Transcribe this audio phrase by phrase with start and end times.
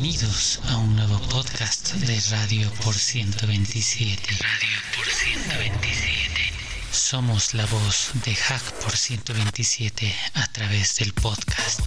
[0.00, 4.22] Bienvenidos a un nuevo podcast de Radio por 127.
[4.30, 6.52] Radio por 127.
[6.92, 11.80] Somos la voz de Hack por 127 a través del podcast.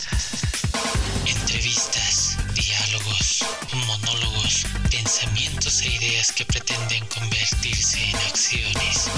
[1.26, 2.31] Entrevistas,
[2.62, 3.44] diálogos,
[3.88, 9.10] monólogos, pensamientos e ideas que pretenden convertirse en acciones.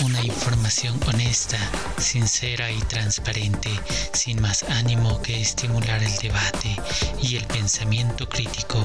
[0.00, 1.58] Una información honesta,
[1.98, 3.70] sincera y transparente,
[4.12, 6.76] sin más ánimo que estimular el debate
[7.22, 8.78] y el pensamiento crítico.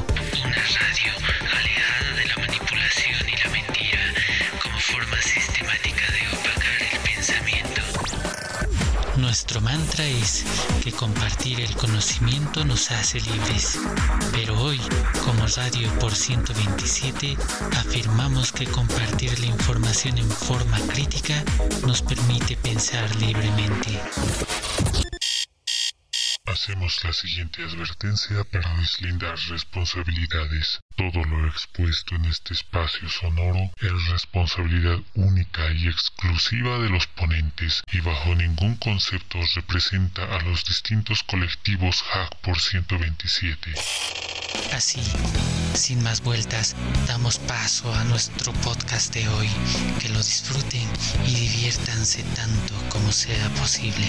[0.45, 1.11] Una radio
[1.51, 2.16] alejada
[9.47, 10.43] Nuestro mantra es
[10.83, 13.79] que compartir el conocimiento nos hace libres.
[14.33, 14.77] Pero hoy,
[15.23, 17.37] como Radio por 127,
[17.77, 21.45] afirmamos que compartir la información en forma crítica
[21.85, 24.01] nos permite pensar libremente.
[26.67, 30.81] Hacemos la siguiente advertencia para deslindar responsabilidades.
[30.97, 37.83] Todo lo expuesto en este espacio sonoro es responsabilidad única y exclusiva de los ponentes
[37.89, 43.71] y bajo ningún concepto representa a los distintos colectivos Hack por 127.
[44.73, 44.99] Así,
[45.73, 46.75] sin más vueltas,
[47.07, 49.49] damos paso a nuestro podcast de hoy.
[50.01, 50.85] Que lo disfruten
[51.25, 54.05] y diviértanse tanto como sea posible.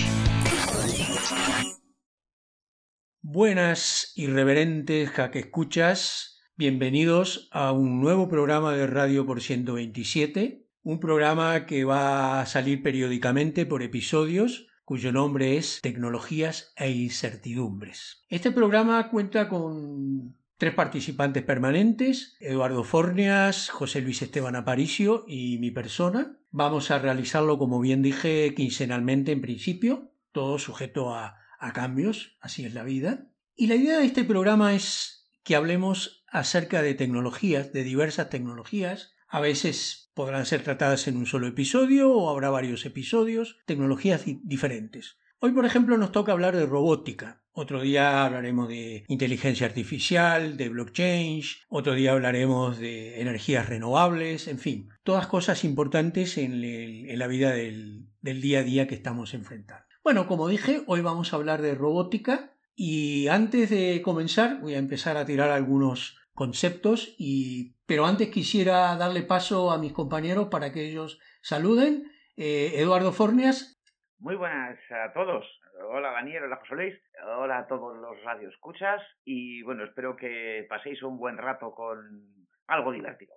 [3.30, 11.66] Buenas irreverentes que escuchas, bienvenidos a un nuevo programa de Radio por 127, un programa
[11.66, 18.24] que va a salir periódicamente por episodios cuyo nombre es Tecnologías e Incertidumbres.
[18.30, 25.70] Este programa cuenta con tres participantes permanentes, Eduardo Fornias, José Luis Esteban Aparicio y mi
[25.70, 26.38] persona.
[26.50, 32.64] Vamos a realizarlo, como bien dije, quincenalmente en principio, todo sujeto a a cambios, así
[32.64, 33.28] es la vida.
[33.54, 39.14] Y la idea de este programa es que hablemos acerca de tecnologías, de diversas tecnologías.
[39.28, 45.18] A veces podrán ser tratadas en un solo episodio o habrá varios episodios, tecnologías diferentes.
[45.40, 47.42] Hoy, por ejemplo, nos toca hablar de robótica.
[47.52, 54.58] Otro día hablaremos de inteligencia artificial, de blockchain, otro día hablaremos de energías renovables, en
[54.58, 59.87] fin, todas cosas importantes en, la vida del día a día que estamos enfrentando.
[60.08, 64.78] Bueno, como dije, hoy vamos a hablar de robótica y antes de comenzar voy a
[64.78, 70.72] empezar a tirar algunos conceptos y pero antes quisiera darle paso a mis compañeros para
[70.72, 72.10] que ellos saluden.
[72.38, 73.82] Eh, Eduardo Fornias.
[74.18, 75.44] Muy buenas a todos.
[75.92, 76.94] Hola Daniel, hola José Luis,
[77.26, 82.92] hola a todos los radioescuchas y bueno, espero que paséis un buen rato con algo
[82.92, 83.34] divertido.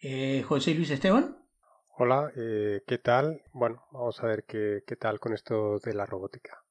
[0.00, 1.42] Eh, José Luis Esteban.
[1.94, 3.42] Hola, eh, ¿qué tal?
[3.52, 6.64] Bueno, vamos a ver qué, qué tal con esto de la robótica.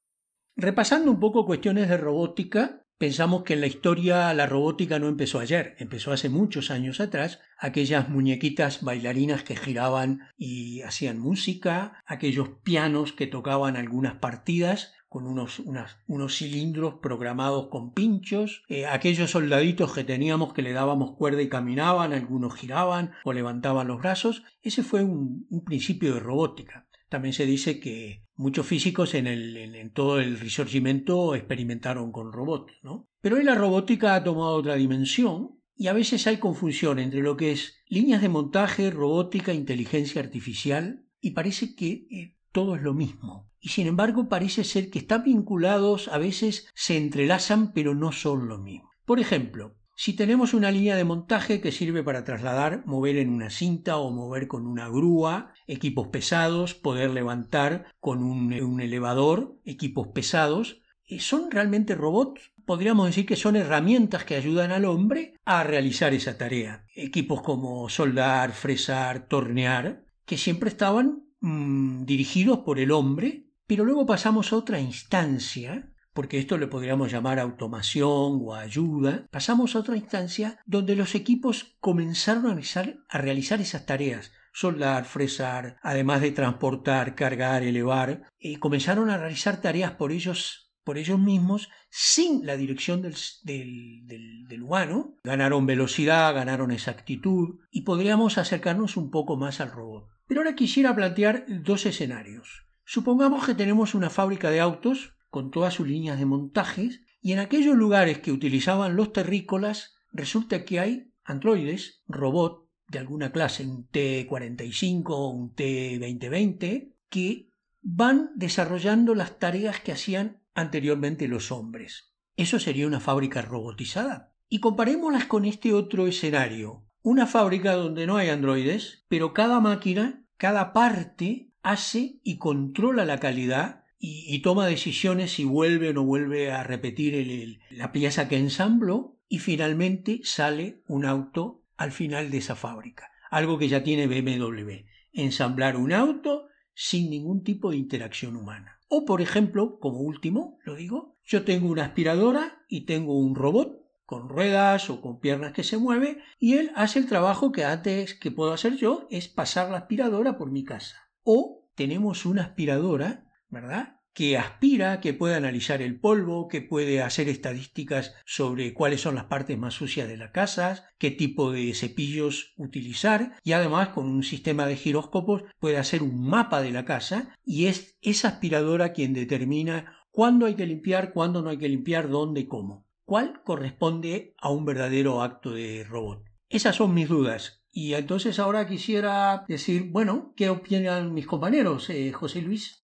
[0.56, 5.38] Repasando un poco cuestiones de robótica, pensamos que en la historia la robótica no empezó
[5.38, 12.48] ayer, empezó hace muchos años atrás, aquellas muñequitas bailarinas que giraban y hacían música, aquellos
[12.64, 15.62] pianos que tocaban algunas partidas, con unos,
[16.06, 21.50] unos cilindros programados con pinchos, eh, aquellos soldaditos que teníamos que le dábamos cuerda y
[21.50, 26.88] caminaban, algunos giraban o levantaban los brazos, ese fue un, principio de robótica.
[27.10, 32.72] También se dice que muchos físicos en, el, en, todo el Risorgimento experimentaron con robots,
[32.82, 33.06] ¿no?
[33.20, 37.36] Pero hoy la robótica ha tomado otra dimensión y a veces hay confusión entre lo
[37.36, 42.94] que es líneas de montaje, robótica, inteligencia artificial y parece que eh, todo es lo
[42.94, 48.10] mismo y sin embargo parece ser que están vinculados, a veces se entrelazan, pero no
[48.10, 48.90] son lo mismo.
[49.06, 53.50] Por ejemplo, si tenemos una línea de montaje que sirve para trasladar, mover en una
[53.50, 60.82] cinta o mover con una grúa, equipos pesados, poder levantar con un, elevador, equipos pesados,
[61.06, 62.50] eh, ¿son realmente robots?
[62.66, 66.84] Podríamos decir que son herramientas que ayudan al hombre a realizar esa tarea.
[66.96, 74.06] Equipos como soldar, fresar, tornear, que siempre estaban mm, dirigidos por el hombre pero luego
[74.06, 79.96] pasamos a otra instancia, porque esto le podríamos llamar automación o ayuda, pasamos a otra
[79.96, 87.62] instancia donde los equipos comenzaron a realizar, esas tareas, soldar, fresar, además de transportar, cargar,
[87.62, 93.14] elevar, y comenzaron a realizar tareas por ellos, por ellos mismos sin la dirección del,
[93.44, 95.16] del, del, humano.
[95.24, 100.08] Ganaron velocidad, ganaron exactitud y podríamos acercarnos un poco más al robot.
[100.26, 102.66] Pero ahora quisiera plantear dos escenarios.
[102.92, 107.38] Supongamos que tenemos una fábrica de autos con todas sus líneas de montajes y en
[107.38, 113.88] aquellos lugares que utilizaban los terrícolas resulta que hay androides, robot de alguna clase, un
[113.88, 117.48] T45 o un T2020, que
[117.80, 122.12] van desarrollando las tareas que hacían anteriormente los hombres.
[122.36, 124.34] Eso sería una fábrica robotizada.
[124.50, 126.84] Y comparémoslas con este otro escenario.
[127.00, 133.18] Una fábrica donde no hay androides, pero cada máquina, cada parte hace y controla la
[133.18, 139.16] calidad y, toma decisiones si vuelve o no vuelve a repetir la pieza que ensambló
[139.28, 143.12] y finalmente sale un auto al final de esa fábrica.
[143.30, 144.86] Algo que ya tiene BMW.
[145.12, 148.80] Ensamblar un auto sin ningún tipo de interacción humana.
[148.88, 153.82] O por ejemplo, como último, lo digo, yo tengo una aspiradora y tengo un robot
[154.04, 158.14] con ruedas o con piernas que se mueve y él hace el trabajo que antes
[158.14, 161.01] que puedo hacer yo es pasar la aspiradora por mi casa.
[161.24, 164.02] O tenemos una aspiradora, ¿verdad?
[164.14, 169.24] que aspira, que puede analizar el polvo, que puede hacer estadísticas sobre cuáles son las
[169.24, 174.22] partes más sucias de la casa, qué tipo de cepillos utilizar y además con un
[174.22, 179.14] sistema de giróscopos puede hacer un mapa de la casa y es esa aspiradora quien
[179.14, 182.86] determina cuándo hay que limpiar, cuándo no hay que limpiar, dónde y cómo.
[183.04, 186.24] ¿Cuál corresponde a un verdadero acto de robot?
[186.48, 187.61] Esas son mis dudas.
[187.72, 192.81] Y entonces ahora quisiera decir, bueno, ¿qué opinan mis compañeros, eh, José Luis?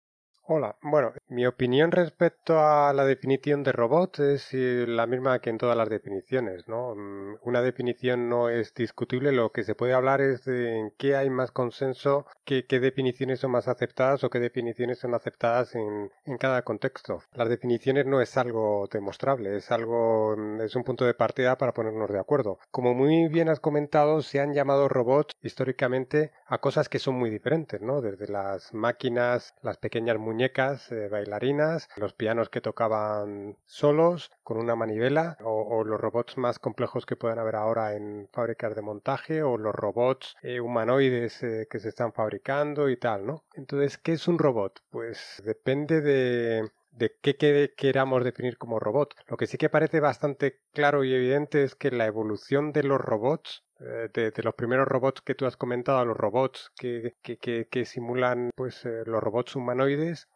[0.47, 5.50] Hola, bueno, mi opinión respecto a la definición de robot es eh, la misma que
[5.50, 6.94] en todas las definiciones, ¿no?
[6.94, 11.15] Mm, una definición no es discutible, lo que se puede hablar es de en qué
[11.15, 16.38] hay más consenso, qué, definiciones son más aceptadas o qué definiciones son aceptadas en, en,
[16.38, 17.24] cada contexto.
[17.33, 21.74] Las definiciones no es algo demostrable, es algo, mm, es un punto de partida para
[21.74, 22.59] ponernos de acuerdo.
[22.69, 27.31] Como muy bien has comentado, se han llamado robots históricamente a cosas que son muy
[27.31, 28.01] diferentes, ¿no?
[28.01, 34.75] Desde las máquinas, las pequeñas muñecas eh, bailarinas, los pianos que tocaban solos con una
[34.75, 39.57] manivela o, los robots más complejos que pueden haber ahora en fábricas de montaje o
[39.57, 43.45] los robots eh, humanoides eh, que se están fabricando y tal, ¿no?
[43.53, 44.81] Entonces, ¿qué es un robot?
[44.89, 49.13] Pues depende de, de qué queramos definir como robot.
[49.27, 53.01] Lo que sí que parece bastante claro y evidente es que la evolución de los
[53.01, 58.51] robots eh, de, los primeros robots que tú has comentado, los robots que, que, simulan
[58.56, 60.30] pues eh, los robots humanoides,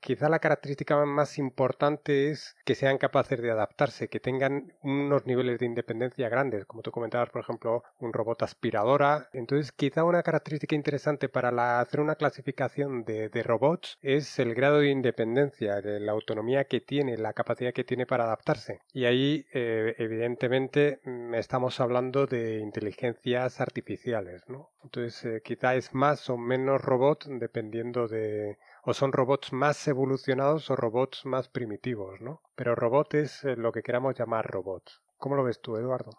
[0.00, 5.58] quizá la característica más importante es que sean capaces de adaptarse, que tengan unos niveles
[5.58, 9.28] de independencia grandes, como tú comentabas, por ejemplo, un robot aspiradora.
[9.32, 14.90] Entonces, quizá una característica interesante para hacer una clasificación de, robots es el grado de
[14.90, 18.80] independencia, de la autonomía que tiene, la capacidad que tiene para adaptarse.
[18.92, 24.70] Y ahí, eh, evidentemente, mm, estamos hablando de inteligencia inteligencias artificiales, ¿no?
[24.82, 28.58] Entonces, eh, quizá es más o menos robot dependiendo de...
[28.82, 32.40] o son robots más evolucionados o robots más primitivos, ¿no?
[32.56, 35.00] Pero robot es eh, lo que queramos llamar robots.
[35.16, 36.10] ¿Cómo lo ves tú, Eduardo?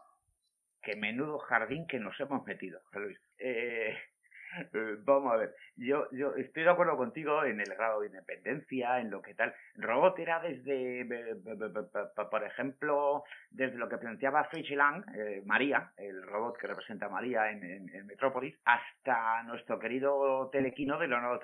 [0.81, 3.17] Qué menudo jardín que nos hemos metido, Luis.
[3.37, 3.95] Eh,
[5.05, 9.09] vamos a ver, yo, yo estoy de acuerdo contigo en el grado de independencia, en
[9.09, 9.53] lo que tal.
[9.75, 11.05] Robot era desde,
[12.29, 17.51] por ejemplo, desde lo que planteaba Fritz eh, María, el robot que representa a María
[17.51, 21.39] en, Metrópolis, hasta nuestro querido telequino de Leonardo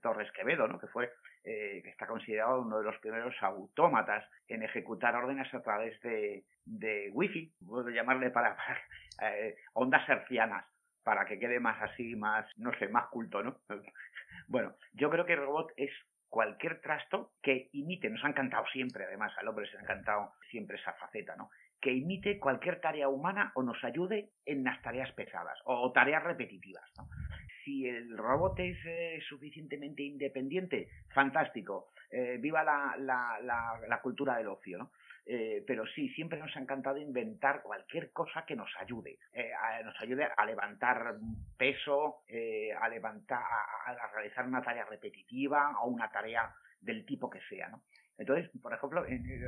[0.00, 0.78] Torres Quevedo, ¿no?
[0.78, 1.12] que fue
[1.44, 6.44] eh, que está considerado uno de los primeros autómatas en ejecutar órdenes a través de,
[6.64, 8.56] de wifi, puedo llamarle para,
[9.74, 10.71] ondas hercianas
[11.04, 13.56] para que quede más así, más, no sé, más culto, ¿no?
[14.48, 15.90] bueno, yo creo que el robot es
[16.28, 20.78] cualquier trasto que imite, nos ha encantado siempre, además, al hombre se ha encantado siempre
[20.78, 21.50] esa faceta, ¿no?
[21.80, 26.90] Que imite cualquier tarea humana o nos ayude en las tareas pesadas o tareas repetitivas,
[26.96, 27.06] ¿no?
[27.64, 34.36] Si el robot es eh, suficientemente independiente, fantástico, eh, viva la, la, la, la cultura
[34.36, 34.90] del ocio, ¿no?
[35.24, 39.52] Eh, pero sí, siempre nos ha encantado inventar cualquier cosa que nos ayude, eh,
[39.84, 41.14] nos ayude a levantar
[41.56, 47.40] peso, eh, a levantar, a, realizar una tarea repetitiva o una tarea del tipo que
[47.48, 47.82] sea, ¿no?
[48.18, 49.04] Entonces, por ejemplo,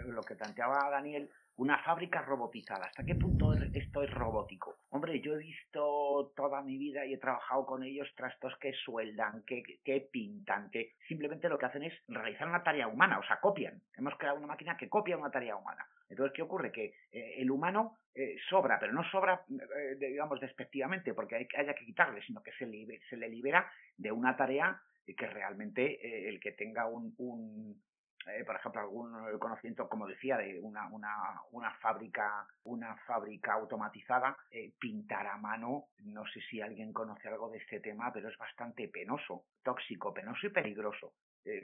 [0.06, 2.86] lo que planteaba Daniel, una fábrica robotizada.
[2.86, 4.78] ¿Hasta qué punto esto es robótico?
[4.90, 9.42] Hombre, yo he visto toda mi vida y he trabajado con ellos trastos que sueldan,
[9.46, 13.40] que, que pintan, que simplemente lo que hacen es realizar una tarea humana, o sea,
[13.40, 13.80] copian.
[13.96, 15.86] Hemos creado una máquina que copia una tarea humana.
[16.08, 16.70] Entonces, ¿qué ocurre?
[16.70, 21.74] Que eh, el humano eh, sobra, pero no sobra, eh, digamos, despectivamente, porque hay, haya
[21.74, 22.66] que quitarle, sino que se,
[23.08, 27.14] se le libera de una tarea que realmente el que tenga un,
[28.26, 31.14] eh, por ejemplo, algún eh, conocimiento, como decía, de una, una,
[31.52, 37.50] una fábrica, una fábrica automatizada, eh, pintar a mano, no sé si alguien conoce algo
[37.50, 41.14] de este tema, pero es bastante penoso, tóxico, penoso y peligroso.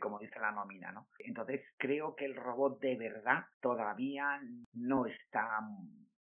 [0.01, 1.07] como dice la nómina, ¿no?
[1.19, 4.39] Entonces creo que el robot de verdad todavía
[4.75, 5.61] no está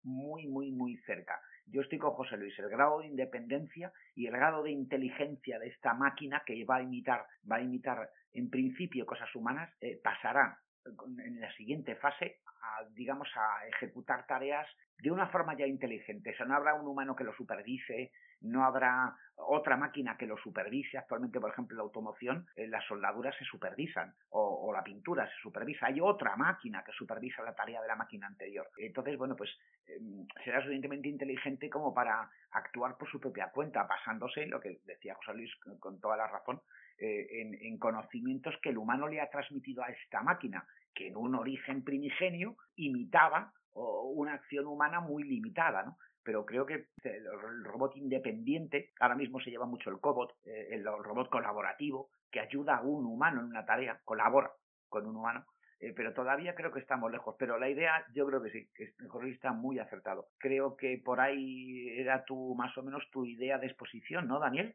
[0.03, 1.41] muy, muy, muy cerca.
[1.67, 5.69] Yo estoy con José Luis, el grado de independencia y el grado de inteligencia de
[5.69, 10.59] esta máquina que va a imitar, va a imitar en principio cosas humanas, eh, pasará
[10.85, 14.69] en la siguiente fase a, digamos, a ejecutar tareas
[14.99, 16.31] de una forma ya inteligente.
[16.31, 20.37] O sea, no habrá un humano que lo supervise, no habrá otra máquina que lo
[20.39, 20.99] supervise.
[20.99, 25.37] Actualmente, por ejemplo, en la automoción, eh, las soldaduras se supervisan o, la pintura se
[25.43, 25.87] supervisa.
[25.87, 28.69] Hay otra máquina que supervisa la tarea de la máquina anterior.
[28.79, 29.51] Entonces, bueno, pues
[29.87, 35.15] em, será suficientemente inteligente como para actuar por su propia cuenta, basándose lo que decía
[35.15, 36.61] José Luis con toda la razón,
[36.99, 41.35] eh, en, conocimientos que el humano le ha transmitido a esta máquina, que en un
[41.35, 45.99] origen primigenio imitaba una acción humana muy limitada, ¿no?
[46.27, 50.85] Pero creo que el robot independiente, ahora mismo se lleva mucho el cobot, eh, el
[50.85, 54.51] robot colaborativo, que ayuda a un humano en una tarea, colabora
[54.89, 55.47] con un humano,
[55.79, 57.37] eh, pero todavía creo que estamos lejos.
[57.39, 60.29] Pero la idea, yo creo que sí, que Jorge está muy acertado.
[60.39, 64.75] Creo que por ahí era tu, más o menos tu idea de exposición, ¿no, Daniel?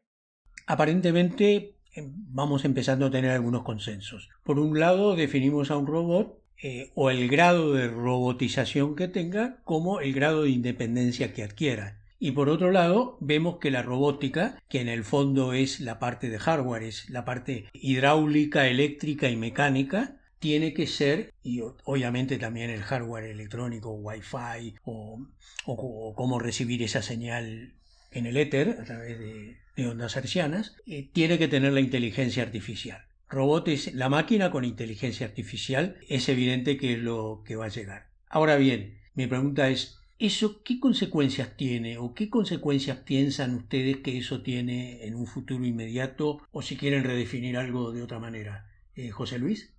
[0.66, 4.30] Aparentemente Em, vamos empezando a tener algunos consensos.
[4.44, 9.56] Por un lado, definimos a un robot eh, o el grado de robotización que tenga
[9.64, 11.98] como el grado de independencia que adquiera.
[12.20, 16.30] Y por otro lado, vemos que la robótica, que en el fondo es la parte
[16.30, 22.70] de hardware, es la parte hidráulica, eléctrica y mecánica, tiene que ser, y obviamente también
[22.70, 27.72] el hardware electrónico, Wi-Fi o, cómo recibir esa señal
[28.12, 33.04] en el éter a través de, ondas hercianas, eh, tiene que tener la inteligencia artificial.
[33.32, 37.70] Robot es la máquina con inteligencia artificial, es evidente que es lo que va a
[37.70, 38.10] llegar.
[38.28, 44.18] Ahora bien, mi pregunta es, ¿eso qué consecuencias tiene o qué consecuencias piensan ustedes que
[44.18, 48.70] eso tiene en un futuro inmediato o si quieren redefinir algo de otra manera?
[48.96, 49.72] Eh, José Luis.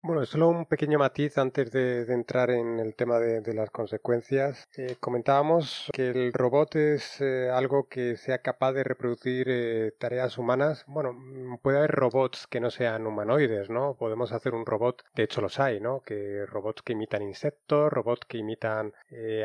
[0.00, 4.68] Bueno, solo un pequeño matiz antes de, entrar en el tema de, las consecuencias.
[4.76, 10.38] Eh, comentábamos que el robot es eh, algo que sea capaz de reproducir eh, tareas
[10.38, 10.84] humanas.
[10.86, 13.96] Bueno, mm, puede haber robots que no sean humanoides, ¿no?
[13.98, 16.00] Podemos hacer un robot, de hecho los hay, ¿no?
[16.02, 18.92] Que robots que imitan insectos, robots que imitan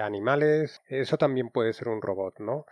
[0.02, 0.82] animales.
[0.88, 2.66] Eso también puede ser un robot, ¿no?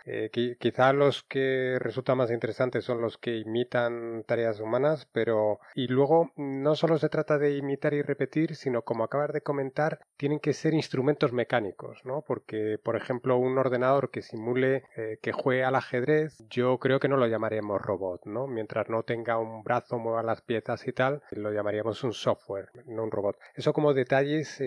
[0.58, 6.30] quizá los que resultan más interesantes son los que imitan tareas humanas, pero y luego
[6.36, 10.52] no solo se trata de imitar y repetir, sino como acabas de comentar, tienen que
[10.52, 12.22] ser instrumentos mecánicos, ¿no?
[12.22, 17.08] Porque, por ejemplo, un ordenador que simule eh, que juegue al ajedrez, yo creo que
[17.08, 18.46] no lo llamaríamos robot, ¿no?
[18.46, 23.04] Mientras no tenga un brazo, mueva las piezas y tal, lo llamaríamos un software, no
[23.04, 23.38] un robot.
[23.54, 24.60] Eso como detalles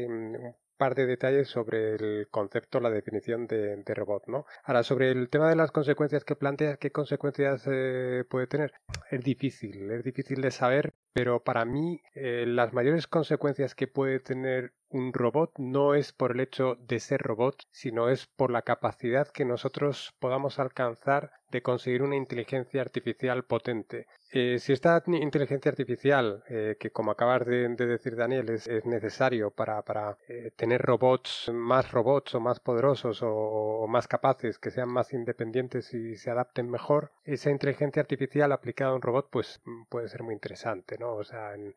[0.77, 4.46] par de detalles sobre el concepto, la definición de, robot, ¿no?
[4.63, 8.74] Ahora, sobre el tema de las consecuencias que planteas, ¿qué consecuencias eh, puede tener?
[9.10, 14.20] Es difícil, es difícil de saber, pero para mí eh, las mayores consecuencias que puede
[14.20, 18.62] tener un robot no es por el hecho de ser robot, sino es por la
[18.62, 24.08] capacidad que nosotros podamos alcanzar de conseguir una inteligencia artificial potente.
[24.38, 30.18] Eh, si esta inteligencia artificial, eh, que como acabas de, decir Daniel, es, necesario para,
[30.27, 35.94] eh, tener robots, más robots o más poderosos o, más capaces, que sean más independientes
[35.94, 40.34] y se adapten mejor, esa inteligencia artificial aplicada a un robot pues puede ser muy
[40.34, 41.13] interesante, ¿no?
[41.15, 41.74] O sea, en,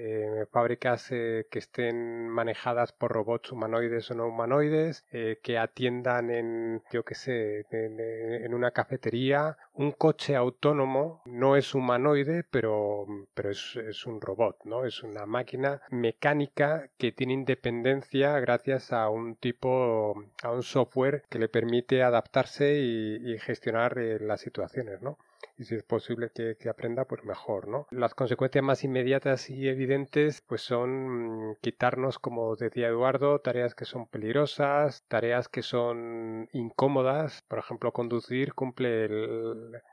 [0.00, 6.30] eh, fábricas eh, que estén manejadas por robots humanoides o no humanoides, eh, que atiendan
[6.30, 9.56] en, yo que sé, en, una cafetería.
[9.74, 14.84] Un coche autónomo no es humanoide, pero, pero es, es, un robot, ¿no?
[14.84, 21.38] Es una máquina mecánica que tiene independencia gracias a un tipo, a un software que
[21.38, 25.18] le permite adaptarse y, y gestionar las situaciones, ¿no?
[25.56, 27.86] Y si es posible que, aprenda, pues mejor, ¿no?
[27.90, 33.84] Las consecuencias más inmediatas y evidentes, pues son mm, quitarnos, como decía Eduardo, tareas que
[33.84, 39.08] son peligrosas, tareas que son incómodas, por ejemplo, conducir cumple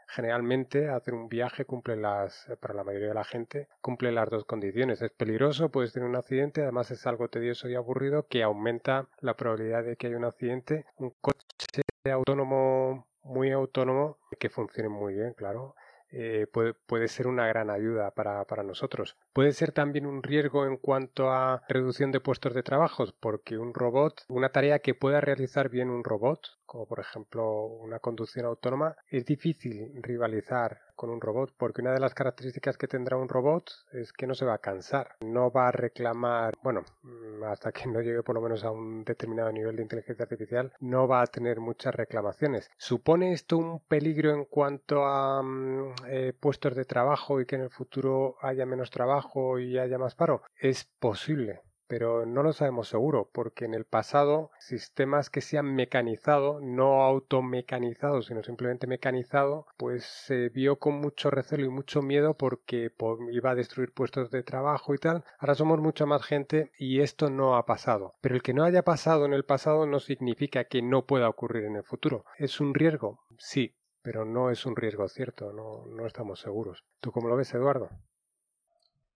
[0.07, 4.45] generalmente hacer un viaje cumple las para la mayoría de la gente cumple las dos
[4.45, 5.01] condiciones.
[5.01, 9.35] Es peligroso puedes tener un accidente además es algo tedioso y aburrido que aumenta la
[9.35, 10.85] probabilidad de que haya un accidente.
[10.97, 15.75] Un coche autónomo muy autónomo que funcione muy bien, claro.
[16.11, 19.17] Eh, puede, puede, ser una gran ayuda para, para, nosotros.
[19.33, 23.73] Puede ser también un riesgo en cuanto a reducción de puestos de trabajo, porque un
[23.73, 28.95] robot, una tarea que pueda realizar bien un robot, como por ejemplo una conducción autónoma,
[29.09, 33.71] es difícil rivalizar con un robot, porque una de las características que tendrá un robot
[33.91, 37.87] es que no se va a cansar, no va a reclamar, bueno, mm, hasta que
[37.87, 41.27] no llegue por lo menos a un determinado nivel de inteligencia artificial, no va a
[41.27, 42.69] tener muchas reclamaciones.
[42.77, 47.63] ¿Supone esto un peligro en cuanto a mm, eh, puestos de trabajo y que en
[47.63, 50.41] el futuro haya menos trabajo y haya más paro?
[50.59, 55.75] Es posible, pero no lo sabemos seguro, porque en el pasado sistemas que se han
[55.75, 62.35] mecanizado, no automecanizados, sino simplemente mecanizado, pues se vio con mucho recelo y mucho miedo
[62.35, 62.91] porque
[63.31, 65.23] iba a destruir puestos de trabajo y tal.
[65.39, 68.15] Ahora somos mucha más gente y esto no ha pasado.
[68.21, 71.65] Pero el que no haya pasado en el pasado no significa que no pueda ocurrir
[71.65, 72.25] en el futuro.
[72.37, 73.19] ¿Es un riesgo?
[73.37, 76.83] Sí, pero no es un riesgo cierto, no, no estamos seguros.
[76.99, 77.89] ¿Tú cómo lo ves, Eduardo?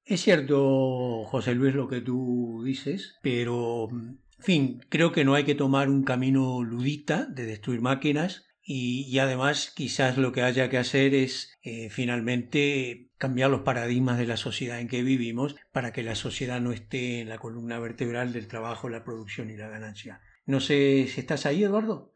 [0.09, 5.43] Es cierto, José Luis, lo que tú dices, pero, en fin, creo que no hay
[5.43, 10.79] que tomar un camino ludita de destruir máquinas y, además quizás lo que haya que
[10.79, 16.01] hacer es eh, finalmente cambiar los paradigmas de la sociedad en que vivimos para que
[16.01, 20.21] la sociedad no esté en la columna vertebral del trabajo, la producción y la ganancia.
[20.47, 22.13] No sé si estás ahí, Eduardo.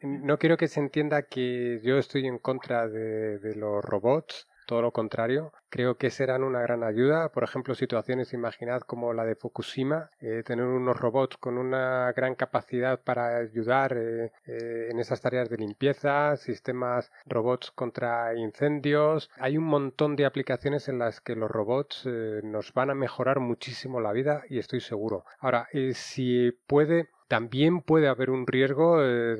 [0.00, 4.92] No quiero que se entienda que yo estoy en contra de los robots todo lo
[4.92, 5.52] contrario.
[5.68, 7.30] Creo que serán una gran ayuda.
[7.30, 12.34] Por ejemplo, situaciones, imaginad como la de Fukushima, eh, tener unos robots con una gran
[12.34, 19.30] capacidad para ayudar eh, eh, en esas tareas de limpieza, sistemas robots contra incendios.
[19.36, 22.06] Hay un montón de aplicaciones en las que los robots
[22.42, 25.24] nos van a mejorar muchísimo la vida y estoy seguro.
[25.38, 29.36] Ahora, si puede también puede haber un riesgo eh,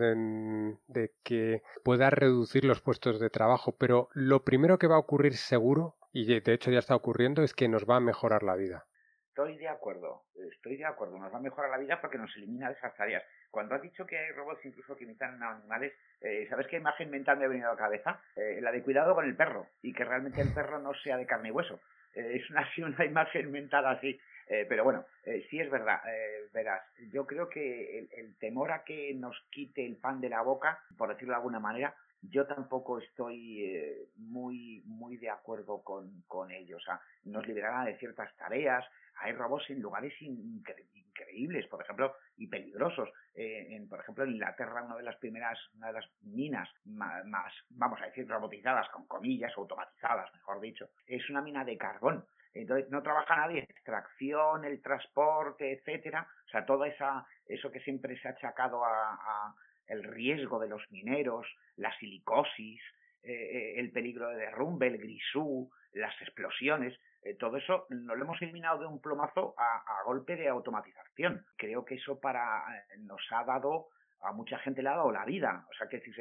[0.89, 5.35] de, que pueda reducir los puestos de trabajo, pero lo primero que va a ocurrir
[5.35, 8.87] seguro, y de hecho ya está ocurriendo, es que nos va a mejorar la vida.
[9.29, 10.23] Estoy de acuerdo,
[10.55, 13.25] estoy de acuerdo, nos va a mejorar la vida porque nos elimina de esas tareas.
[13.51, 17.11] Cuando has dicho que hay robots incluso que imitan a animales, eh, ¿sabes qué imagen
[17.11, 18.23] mental me ha venido a la cabeza?
[18.37, 21.27] Eh, la de cuidado con el perro y que realmente el perro no sea de
[21.27, 21.79] carne y hueso.
[22.15, 24.19] es una, una imagen mental así.
[24.53, 28.85] Eh, pero bueno, eh, sí es verdad, eh, verás, yo creo que el, temor a
[28.85, 32.99] que nos quite el pan de la boca, por decirlo de alguna manera, yo tampoco
[32.99, 36.77] estoy muy, muy de acuerdo con, con ello.
[37.25, 38.85] Nos liberará de ciertas tareas,
[39.23, 43.09] hay robots en lugares increíbles, por ejemplo, y peligrosos.
[43.35, 47.53] en, por ejemplo, en Inglaterra, una de las primeras, una de las minas más, más,
[47.71, 52.25] vamos a decir, robotizadas, con comillas, automatizadas, mejor dicho, es una mina de carbón.
[52.55, 56.27] Entonces no trabaja nadie extracción, el transporte, etcétera.
[56.47, 59.55] O sea, todo esa, eso que siempre se ha achacado a,
[59.87, 62.81] el riesgo de los mineros, la silicosis,
[63.23, 68.25] eh, eh, el peligro de derrumbe, el grisú, las explosiones, eh, todo eso no lo
[68.25, 71.45] hemos eliminado de un plomazo a, golpe de automatización.
[71.57, 72.65] Creo que eso para
[72.99, 73.89] nos ha dado
[74.23, 75.67] a mucha gente le ha dado la vida.
[75.69, 76.13] O sea, que si,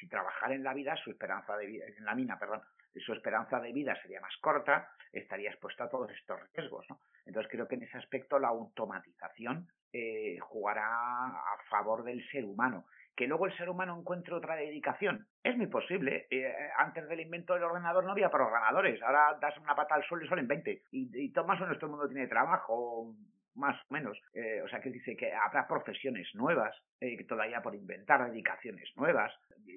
[0.00, 2.62] si trabajar en la vida, su esperanza de vida, en la mina, perdón,
[3.00, 6.86] su esperanza de vida sería más corta, estaría expuesta a todos estos riesgos.
[6.88, 7.00] ¿no?
[7.26, 12.86] Entonces creo que en ese aspecto la automatización eh, jugará a favor del ser humano.
[13.14, 15.26] Que luego el ser humano encuentre otra dedicación.
[15.42, 16.26] Es muy posible.
[16.30, 19.02] Eh, antes del invento del ordenador no había programadores.
[19.02, 20.82] Ahora das una pata al suelo y salen 20.
[20.92, 23.14] Y, y más o menos todo el mundo tiene trabajo
[23.54, 24.18] más o menos.
[24.32, 29.30] Eh, o sea, que dice que habrá profesiones nuevas, que todavía por inventar dedicaciones nuevas.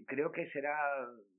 [0.07, 0.77] Creo que será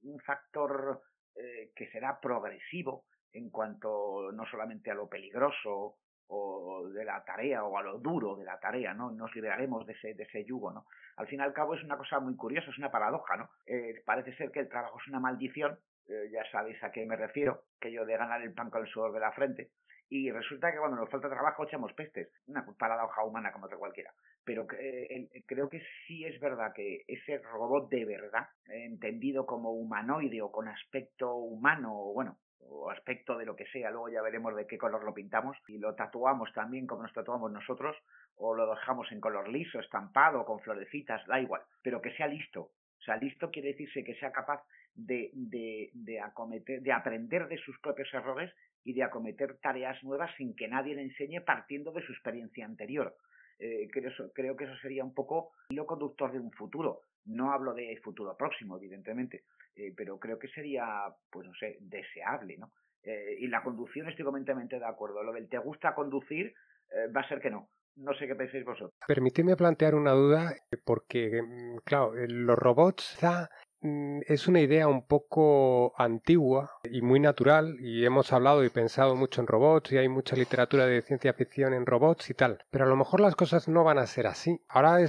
[0.03, 1.01] un factor
[1.37, 5.97] eh, que será progresivo en cuanto no solamente a lo peligroso
[6.29, 9.11] o de la tarea o a lo duro de la tarea, ¿no?
[9.11, 10.87] Nos liberaremos de ese, de ese yugo, ¿no?
[11.17, 13.51] Al fin y al cabo es una cosa muy curiosa, es una paradoja, ¿no?
[13.67, 17.17] Eh, parece ser que el trabajo es una maldición, eh, ya sabéis a qué me
[17.17, 19.71] refiero, que yo de ganar el pan con el sudor de la frente,
[20.09, 24.13] y resulta que cuando nos falta trabajo echamos pestes, una paradoja humana como otra cualquiera.
[24.45, 30.41] Pero eh, creo que sí es verdad que ese robot de verdad, entendido como humanoide
[30.43, 34.55] o con aspecto humano, o bueno, o aspecto de lo que sea, luego ya veremos
[34.55, 37.97] de qué color lo pintamos, y lo tatuamos también como nos tatuamos nosotros,
[38.37, 42.71] o lo dejamos en color liso, estampado, con florecitas, da igual, pero que sea listo.
[42.99, 44.63] O sea, listo quiere decirse que sea capaz
[44.95, 48.53] de, de, de, acometer, de aprender de sus propios errores
[48.87, 53.17] y de acometer tareas nuevas sin que nadie le enseñe partiendo de su experiencia anterior.
[53.59, 57.01] Eh, creo, creo, que eso sería un poco lo conductor de un futuro.
[57.25, 59.43] No hablo de futuro próximo, evidentemente,
[59.75, 60.87] eh, pero creo que sería,
[61.29, 62.71] pues no sé, deseable, ¿no?
[63.03, 65.21] Eh, y la conducción estoy completamente de acuerdo.
[65.25, 66.55] Lo del te gusta conducir
[67.15, 67.69] va a ser que no.
[67.97, 68.95] No sé qué pensáis vosotros.
[69.09, 73.19] Permitidme plantear una duda, porque, mm, claro, los robots
[74.27, 79.41] es una idea un poco antigua y muy natural y hemos hablado y pensado mucho
[79.41, 82.89] en robots y hay mucha literatura de ciencia ficción en robots y tal, pero a
[82.89, 84.61] lo mejor las cosas no van a ser así.
[84.69, 85.09] Ahora eh,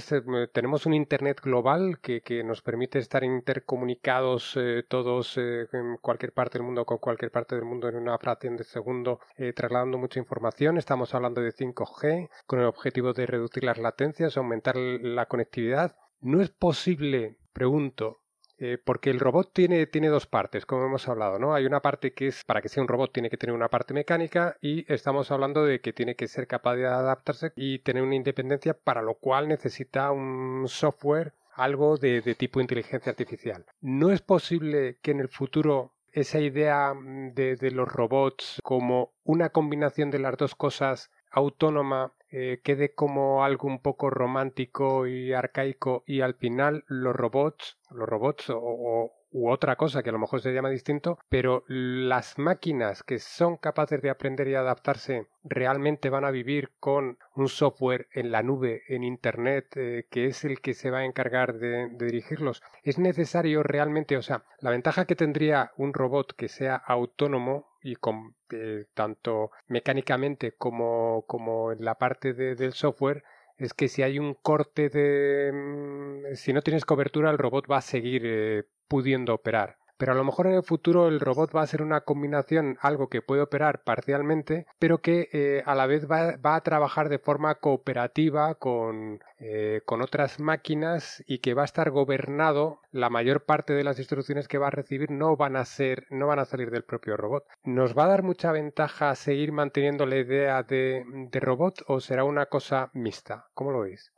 [0.52, 6.58] tenemos un Internet global que, nos permite estar intercomunicados eh, todos eh, en cualquier parte
[6.58, 9.20] del mundo con cualquier parte del mundo en una fracción de segundo
[9.54, 10.78] trasladando mucha información.
[10.78, 15.96] Estamos hablando de 5G con el objetivo de reducir las latencias, aumentar la conectividad.
[16.20, 18.22] No es posible, pregunto,
[18.60, 21.54] Eh, porque el robot tiene, tiene dos partes, como hemos hablado, ¿no?
[21.54, 23.94] Hay una parte que es, para que sea un robot, tiene que tener una parte
[23.94, 28.16] mecánica y estamos hablando de que tiene que ser capaz de adaptarse y tener una
[28.16, 33.64] independencia, para lo cual necesita un software, algo de, tipo inteligencia artificial.
[33.80, 39.50] ¿No es posible que en el futuro esa idea mm, de, los robots como una
[39.50, 46.04] combinación de las dos cosas autónoma eh, quede como algo un poco romántico y arcaico
[46.06, 50.40] y al final los robots, los robots o, u otra cosa que a lo mejor
[50.40, 56.24] se llama distinto, pero las máquinas que son capaces de aprender y adaptarse realmente van
[56.24, 60.74] a vivir con un software en la nube, en Internet, eh, que es el que
[60.74, 62.62] se va a encargar de, dirigirlos.
[62.82, 67.96] Es necesario realmente, o sea, la ventaja que tendría un robot que sea autónomo y
[67.96, 73.24] con eh, tanto mecánicamente como, como en la parte del software
[73.58, 75.52] es que si hay un corte de...
[75.52, 79.78] Mm, si no tienes cobertura, el robot va a seguir eh, pudiendo operar.
[79.98, 83.08] Pero a lo mejor en el futuro el robot va a ser una combinación, algo
[83.08, 87.56] que puede operar parcialmente, pero que eh, a la vez va, a trabajar de forma
[87.56, 92.80] cooperativa con, eh, con otras máquinas y que va a estar gobernado.
[92.92, 96.28] La mayor parte de las instrucciones que va a recibir no van a ser, no
[96.28, 97.44] van a salir del propio robot.
[97.64, 102.22] ¿Nos va a dar mucha ventaja seguir manteniendo la idea de, de robot o será
[102.22, 103.48] una cosa mixta?
[103.52, 104.12] ¿Cómo lo veis?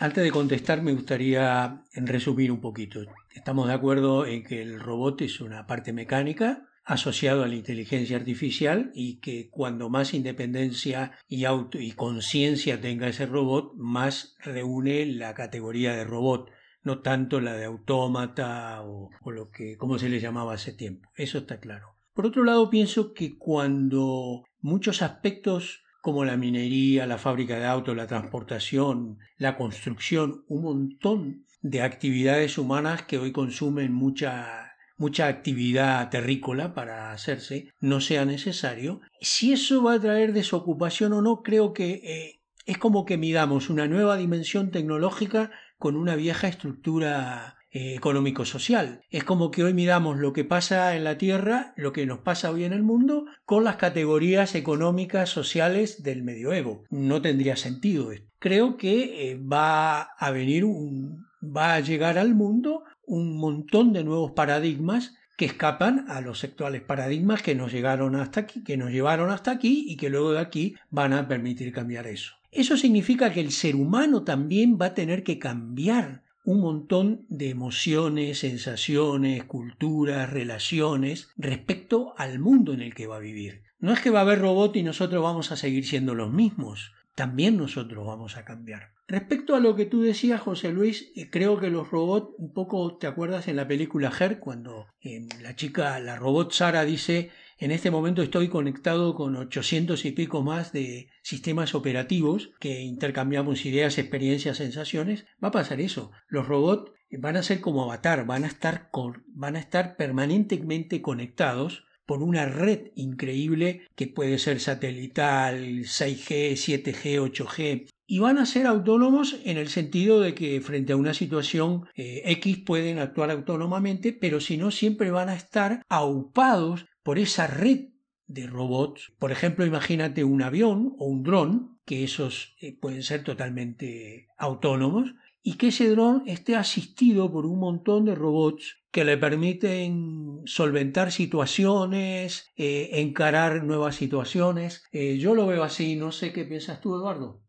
[0.00, 3.00] Antes de contestar, me gustaría resumir un poquito.
[3.34, 8.16] Estamos de acuerdo en que el robot es una parte mecánica asociado a la inteligencia
[8.16, 15.04] artificial y que cuando más independencia y auto y conciencia tenga ese robot, más reúne
[15.04, 16.48] la categoría de robot,
[16.84, 21.10] no tanto la de autómata o, lo que como se le llamaba hace tiempo.
[21.16, 21.96] Eso está claro.
[22.14, 27.94] Por otro lado, pienso que cuando muchos aspectos como la minería, la fábrica de autos,
[27.94, 36.08] la transportación, la construcción, un montón de actividades humanas que hoy consumen mucha, mucha actividad
[36.08, 39.02] terrícola para hacerse, no sea necesario.
[39.20, 43.68] Si eso va a traer desocupación o no, creo que eh, es como que midamos
[43.68, 49.02] una nueva dimensión tecnológica con una vieja estructura eh, económico-social.
[49.08, 52.50] Es como que hoy miramos lo que pasa en la Tierra, lo que nos pasa
[52.50, 56.82] hoy en el mundo, con las categorías económicas, sociales del medioevo.
[56.90, 58.26] No tendría sentido esto.
[58.40, 64.02] Creo que eh, va a venir un, va a llegar al mundo un montón de
[64.02, 68.90] nuevos paradigmas que escapan a los actuales paradigmas que nos llegaron hasta aquí, que nos
[68.90, 72.34] llevaron hasta aquí y que luego de aquí van a permitir cambiar eso.
[72.50, 77.50] Eso significa que el ser humano también va a tener que cambiar un montón de
[77.50, 83.64] emociones, sensaciones, culturas, relaciones respecto al mundo en el que va a vivir.
[83.80, 86.92] No es que va a haber robot y nosotros vamos a seguir siendo los mismos,
[87.14, 88.92] también nosotros vamos a cambiar.
[89.06, 92.96] Respecto a lo que tú decías, José Luis, eh, creo que los robots, un poco
[92.96, 97.72] te acuerdas en la película Her, cuando eh, la chica, la robot Sara dice en
[97.72, 103.98] este momento estoy conectado con 800 y pico más de sistemas operativos que intercambiamos ideas,
[103.98, 105.26] experiencias, sensaciones.
[105.42, 106.12] Va a pasar eso.
[106.28, 108.90] Los robots van a ser como avatar, van a estar,
[109.28, 117.20] van a estar permanentemente conectados por una red increíble que puede ser satelital, 6G, 7G,
[117.20, 121.86] 8G, y van a ser autónomos en el sentido de que frente a una situación
[121.94, 127.46] eh, X pueden actuar autónomamente, pero si no siempre van a estar aupados por esa
[127.46, 127.88] red
[128.28, 129.12] de robots.
[129.18, 135.14] Por ejemplo, imagínate un avión o un dron, que esos eh, pueden ser totalmente autónomos,
[135.42, 141.10] y que ese dron esté asistido por un montón de robots que le permiten solventar
[141.10, 144.86] situaciones, eh, encarar nuevas situaciones.
[144.92, 147.40] Eh, yo lo veo así, no sé qué piensas tú, Eduardo.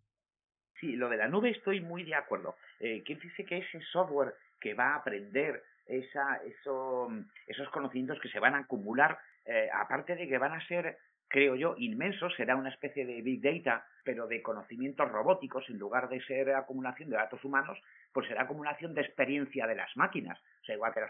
[0.80, 2.56] Sí, lo de la nube estoy muy de acuerdo.
[2.80, 8.60] ¿Quién dice que ese software que va a aprender esos conocimientos que se van a
[8.60, 13.24] acumular eh, aparte de que van a ser, creo yo, inmensos, será una especie de
[13.24, 17.82] big data, pero de conocimientos robóticos, en lugar de ser acumulación de datos humanos,
[18.14, 20.40] pues será acumulación de experiencia de las máquinas.
[20.62, 21.02] O sea, igual que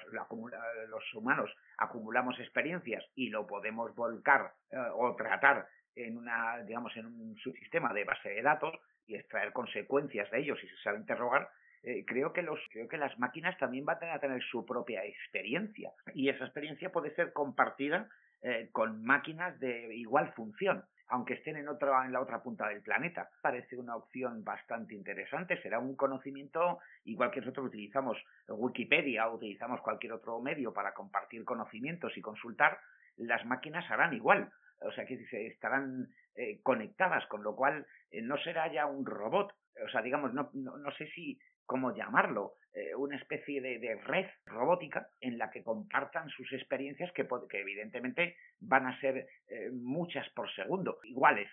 [0.88, 7.08] los, humanos acumulamos experiencias y lo podemos volcar eh, o tratar en una, digamos, en
[7.08, 8.74] un subsistema de base de datos
[9.06, 11.50] y extraer consecuencias de ellos y se sabe interrogar,
[11.84, 15.92] eh, creo que los creo que las máquinas también van a tener su propia experiencia
[16.14, 18.10] y esa experiencia puede ser compartida
[18.42, 22.82] eh, con máquinas de igual función, aunque estén en, otra, en la otra punta del
[22.82, 23.30] planeta.
[23.42, 25.62] Parece una opción bastante interesante.
[25.62, 31.44] Será un conocimiento igual que nosotros utilizamos Wikipedia o utilizamos cualquier otro medio para compartir
[31.44, 32.80] conocimientos y consultar.
[33.18, 34.52] Las máquinas harán igual.
[34.82, 39.54] o sea, que estarán eh, conectadas, con lo cual eh, no será ya un robot,
[39.86, 41.38] o sea, digamos, no, no, sé si
[41.70, 47.28] cómo llamarlo, eh, una especie de, red robótica en la que compartan sus experiencias que,
[47.52, 49.28] evidentemente van a ser
[49.74, 51.48] muchas por segundo, iguales.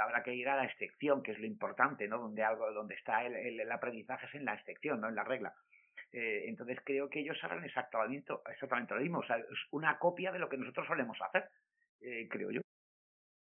[0.00, 2.18] habrá que ir a la excepción, que es lo importante, ¿no?
[2.18, 5.52] Donde algo, donde está el, el, aprendizaje es en la excepción, no en la regla.
[6.12, 10.38] entonces creo que ellos harán exactamente, exactamente lo mismo, o sea, es una copia de
[10.38, 11.48] lo que nosotros solemos hacer,
[12.30, 12.65] creo yo.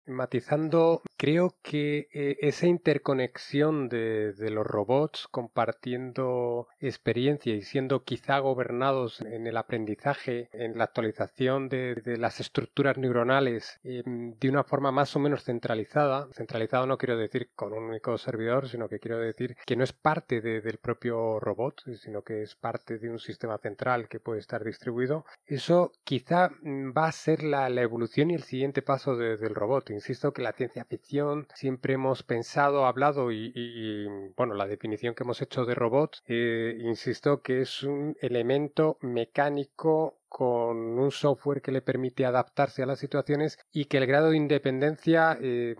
[0.05, 9.21] Matizando, creo que eh, esa interconexión de, los robots compartiendo experiencia y siendo quizá gobernados
[9.21, 15.15] en el aprendizaje, en la actualización de, las estructuras neuronales em, de una forma más
[15.15, 19.55] o menos centralizada, centralizado no quiero decir con un único servidor, sino que quiero decir
[19.65, 24.07] que no es parte del propio robot, sino que es parte de un sistema central
[24.07, 29.15] que puede estar distribuido, eso quizá va a ser la, evolución y el siguiente paso
[29.15, 35.15] del robot insisto que la ciencia ficción siempre hemos pensado, hablado y, bueno, la definición
[35.15, 41.61] que hemos hecho de robot, eh, insisto que es un elemento mecánico con un software
[41.61, 45.75] que le permite adaptarse a las situaciones y que el grado de independencia eh,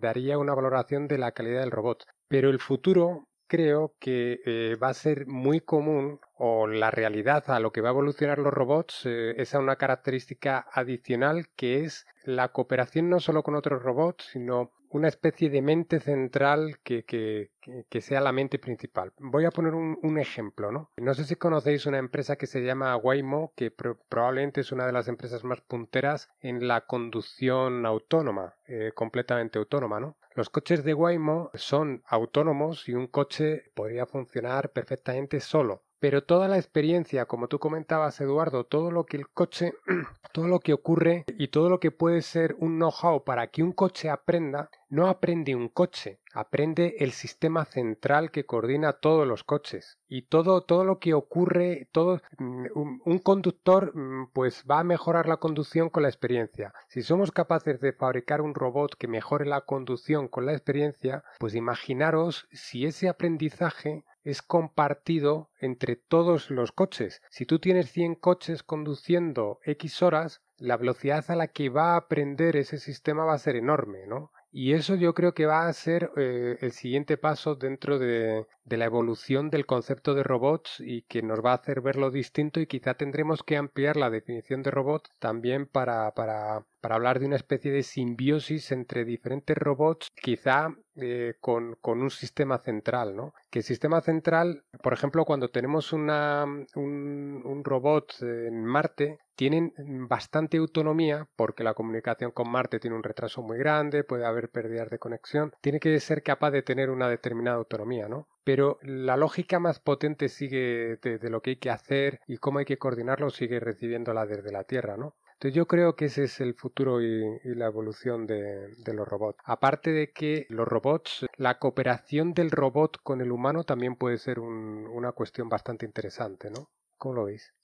[0.00, 2.04] daría una valoración de la calidad del robot.
[2.28, 7.58] Pero el futuro creo que eh, va a ser muy común o la realidad a
[7.58, 12.06] lo que va a evolucionar los robots eh, es a una característica adicional que es
[12.24, 17.50] la cooperación no solo con otros robots, sino una especie de mente central que, que,
[17.88, 19.12] que sea la mente principal.
[19.18, 20.90] Voy a poner un, un, ejemplo, ¿no?
[20.96, 24.92] No sé si conocéis una empresa que se llama Waymo, que probablemente es una de
[24.92, 30.16] las empresas más punteras en la conducción autónoma, eh, completamente autónoma, ¿no?
[30.34, 36.48] Los coches de Waymo son autónomos y un coche podría funcionar perfectamente solo pero toda
[36.48, 39.72] la experiencia, como tú comentabas, Eduardo, todo lo que el coche,
[40.32, 43.72] todo lo que ocurre y todo lo que puede ser un know-how para que un
[43.72, 49.98] coche aprenda, no aprende un coche, aprende el sistema central que coordina todos los coches.
[50.06, 52.66] Y todo, todo lo que ocurre, todo, mm,
[53.04, 56.72] un, conductor mm, pues va a mejorar la conducción con la experiencia.
[56.88, 61.54] Si somos capaces de fabricar un robot que mejore la conducción con la experiencia, pues
[61.54, 67.22] imaginaros si ese aprendizaje es compartido entre todos los coches.
[67.30, 71.96] Si tú tienes 100 coches conduciendo X horas, la velocidad a la que va a
[71.96, 74.32] aprender ese sistema va a ser enorme, ¿no?
[74.50, 78.84] Y eso yo creo que va a ser eh, el siguiente paso dentro de, la
[78.86, 82.94] evolución del concepto de robots y que nos va a hacer verlo distinto y quizá
[82.94, 87.72] tendremos que ampliar la definición de robot también para, para, para hablar de una especie
[87.72, 93.32] de simbiosis entre diferentes robots, quizá eh, con, un sistema central, ¿no?
[93.50, 99.72] Que el sistema central, por ejemplo, cuando tenemos una, un, robot en Marte, tienen
[100.08, 104.90] bastante autonomía porque la comunicación con Marte tiene un retraso muy grande, puede haber pérdidas
[104.90, 108.26] de conexión, tiene que ser capaz de tener una determinada autonomía, ¿no?
[108.42, 112.64] Pero la lógica más potente sigue de lo que hay que hacer y cómo hay
[112.64, 115.14] que coordinarlo sigue recibiéndola desde la Tierra, ¿no?
[115.38, 119.38] Entonces yo creo que ese es el futuro y, la evolución de, los robots.
[119.44, 124.40] Aparte de que los robots, la cooperación del robot con el humano también puede ser
[124.40, 126.70] una cuestión bastante interesante, ¿no?
[126.96, 127.54] ¿Cómo lo veis?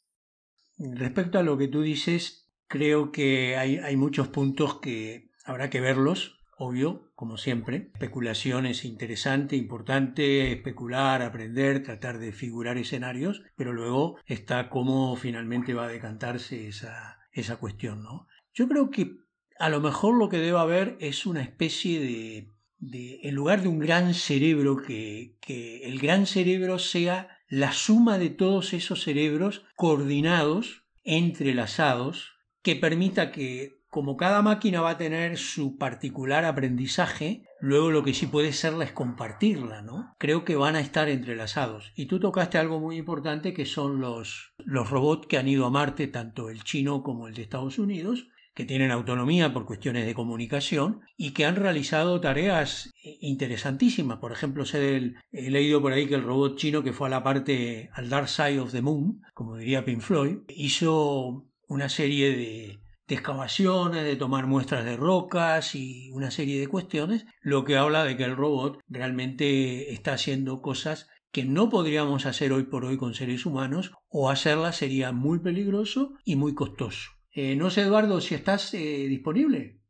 [0.79, 5.81] Respecto a lo que tú dices, creo que hay, hay muchos puntos que habrá que
[5.81, 7.91] verlos, obvio, como siempre.
[7.95, 15.75] Especulación es interesante, importante, especular, aprender, tratar de figurar escenarios, pero luego está cómo finalmente
[15.75, 18.27] va a decantarse esa, esa cuestión, ¿no?
[18.53, 19.17] Yo creo que
[19.59, 23.69] a lo mejor lo que debe haber es una especie de, de en lugar de
[23.69, 29.65] un gran cerebro, que, que el gran cerebro sea la suma de todos esos cerebros
[29.77, 37.93] coordinados, entrelazados, que permita que como cada máquina va a tener su particular aprendizaje, luego
[37.93, 40.17] lo que sí puede serla es compartirla, ¿no?
[40.19, 41.93] Creo que van a estar entrelazados.
[41.95, 45.71] Y tú tocaste algo muy importante que son los, los robots que han ido a
[45.71, 50.15] Marte, tanto el chino como el de Estados Unidos, que tienen autonomía por cuestiones de
[50.15, 54.19] comunicación y que han realizado tareas interesantísimas.
[54.19, 57.91] Por ejemplo, he leído por ahí que el robot chino que fue a la parte
[57.93, 63.15] al Dark Side of the Moon, como diría Pink Floyd, hizo una serie de, de
[63.15, 68.17] excavaciones, de tomar muestras de rocas y una serie de cuestiones, lo que habla de
[68.17, 73.13] que el robot realmente está haciendo cosas que no podríamos hacer hoy por hoy con
[73.13, 77.11] seres humanos o hacerlas sería muy peligroso y muy costoso.
[77.33, 79.81] Eh, no sé, Eduardo, si estás eh, disponible.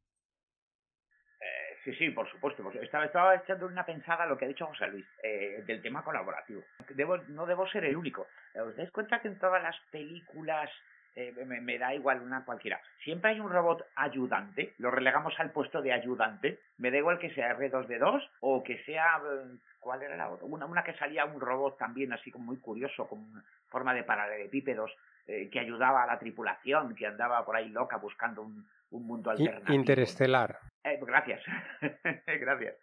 [1.39, 2.67] Eh, sí, sí, por supuesto.
[2.81, 5.05] Estaba, estaba, echando una pensada a lo que ha dicho José Luis
[5.67, 6.63] del tema colaborativo.
[7.29, 8.27] no debo ser el único.
[8.55, 10.71] ¿Os dais cuenta que en todas las películas
[11.17, 12.81] eh, me, da igual una cualquiera.
[13.03, 17.33] Siempre hay un robot ayudante, lo relegamos al puesto de ayudante, me da igual que
[17.35, 20.47] sea R2D2 o que sea, eh, ¿cuál era la otra?
[20.47, 24.91] Una, una que salía un robot también así como muy curioso, con forma de paralelepípedos,
[25.27, 29.31] eh, que ayudaba a la tripulación, que andaba por ahí loca buscando un, un mundo
[29.31, 29.73] alternativo.
[29.73, 30.59] Interestelar.
[30.83, 31.43] gracias,
[32.27, 32.77] gracias.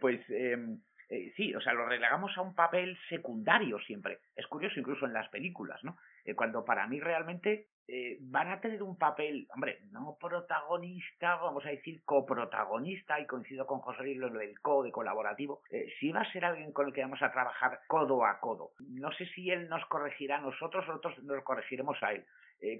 [0.00, 4.18] pues em, eh, sí, o sea, lo relegamos a un papel secundario siempre.
[4.34, 5.96] Es curioso incluso en las películas, ¿no?
[6.26, 11.64] Eh, cuando para mí realmente eh, van a tener un papel, hombre, no protagonista, vamos
[11.64, 15.62] a decir coprotagonista, y coincido con José Luis lo del co, de colaborativo,
[16.00, 18.72] sí va a ser alguien con el que vamos a trabajar codo a codo.
[18.80, 22.26] No sé si él nos corregirá a nosotros nosotros nos corregiremos a él.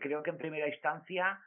[0.01, 1.41] creo que en primera instancia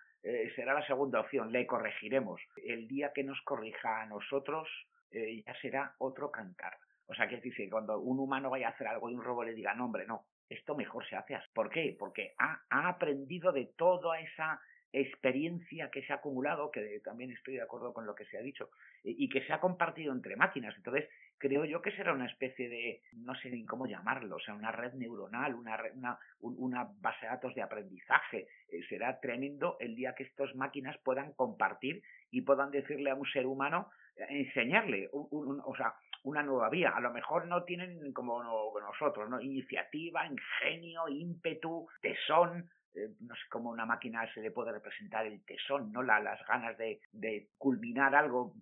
[0.56, 2.42] será la segunda opción, le corregiremos.
[2.64, 4.68] El día que nos corrija a nosotros,
[5.12, 6.78] eh, ya será otro cantar.
[7.08, 9.54] O sea, que dice, cuando un humano vaya a hacer algo y un robot le
[9.54, 11.38] diga, no, hombre, no, esto mejor se hace.
[11.54, 11.96] ¿Por qué?
[11.98, 14.60] Porque ha, ha aprendido de toda esa
[14.92, 18.42] experiencia que se ha acumulado, que también estoy de acuerdo con lo que se ha
[18.42, 18.70] dicho,
[19.04, 20.76] y, que se ha compartido entre máquinas.
[20.76, 21.08] Entonces,
[21.38, 24.72] creo yo que será una especie de, no sé ni cómo llamarlo, o sea, una
[24.72, 28.48] red neuronal, una, una, una base de datos de aprendizaje.
[28.70, 33.28] Eh, será tremendo el día que estas máquinas puedan compartir y puedan decirle a un
[33.28, 33.90] ser humano,
[34.28, 36.92] enseñarle o sea, una nueva vía.
[36.92, 38.44] A lo mejor no tienen como
[38.80, 39.40] nosotros, ¿no?
[39.42, 45.44] Iniciativa, ingenio, ímpetu, tesón, eh, no sé cómo una máquina se le puede representar el
[45.46, 46.02] tesón, ¿no?
[46.02, 47.00] La, las ganas de,
[47.58, 48.54] culminar algo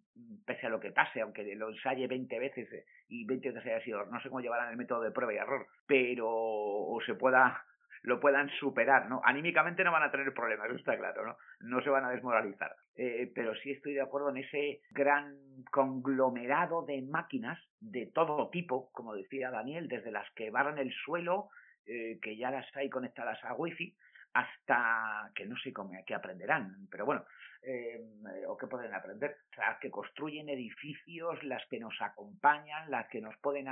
[0.46, 3.84] pese a lo que pase, aunque lo ensaye 20 veces eh, y 20 veces haya
[3.84, 7.64] sido, no sé cómo llevarán el método de prueba y error, pero o se pueda
[8.04, 9.22] lo puedan superar, ¿no?
[9.24, 11.38] Anímicamente no van a tener problemas, está claro, ¿no?
[11.62, 12.76] No se van a desmoralizar.
[12.96, 15.36] Eh, pero sí estoy de acuerdo en ese gran
[15.72, 21.50] conglomerado de máquinas de todo tipo, como decía Daniel, desde las que barran el suelo,
[21.86, 23.96] eh, que ya las hay conectadas a wifi,
[24.34, 27.26] hasta que no sé cómo, qué aprenderán, pero bueno,
[27.64, 28.00] eh,
[28.48, 33.36] o qué pueden aprender, las que construyen edificios, las que nos acompañan, las que nos
[33.38, 33.68] pueden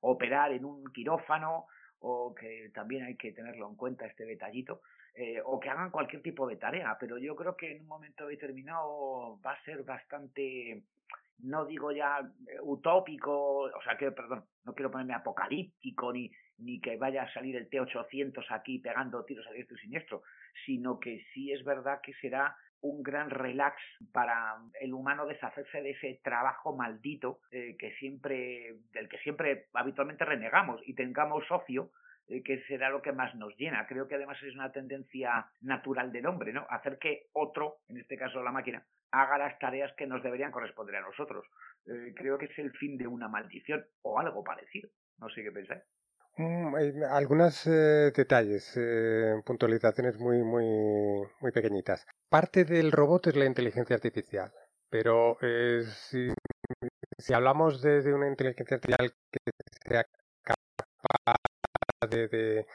[0.00, 1.66] operar en un quirófano,
[2.06, 4.82] o que también hay que tenerlo en cuenta este detallito,
[5.14, 8.26] eh, o que hagan cualquier tipo de tarea, pero yo creo que en un momento
[8.26, 10.82] determinado va a ser bastante,
[11.38, 16.78] no digo ya eh, utópico, o sea que, perdón, no quiero ponerme apocalíptico ni, ni
[16.78, 20.22] que vaya a salir el T-800 aquí pegando tiros a diestro y siniestro,
[20.66, 23.76] sino que sí es verdad que será un gran relax
[24.12, 30.24] para el humano deshacerse de ese trabajo maldito eh, que siempre, del que siempre habitualmente
[30.26, 31.90] renegamos y tengamos ocio
[32.28, 33.86] eh, que será lo que más nos llena.
[33.86, 36.66] Creo que además es una tendencia natural del hombre, ¿no?
[36.68, 40.96] Hacer que otro, en este caso la máquina, haga las tareas que nos deberían corresponder
[40.96, 41.46] a nosotros.
[41.86, 44.90] Eh, creo que es el fin de una maldición o algo parecido.
[45.18, 45.82] No sé qué pensáis.
[46.36, 50.64] Mm, algunos eh, detalles, eh, puntualizaciones muy, muy,
[51.40, 52.06] muy pequeñitas.
[52.28, 54.52] Parte del robot es la inteligencia artificial,
[54.90, 56.28] pero eh, si,
[57.18, 59.38] si, hablamos de, una inteligencia artificial que
[59.88, 60.04] sea
[60.42, 61.36] capaz
[62.10, 62.66] de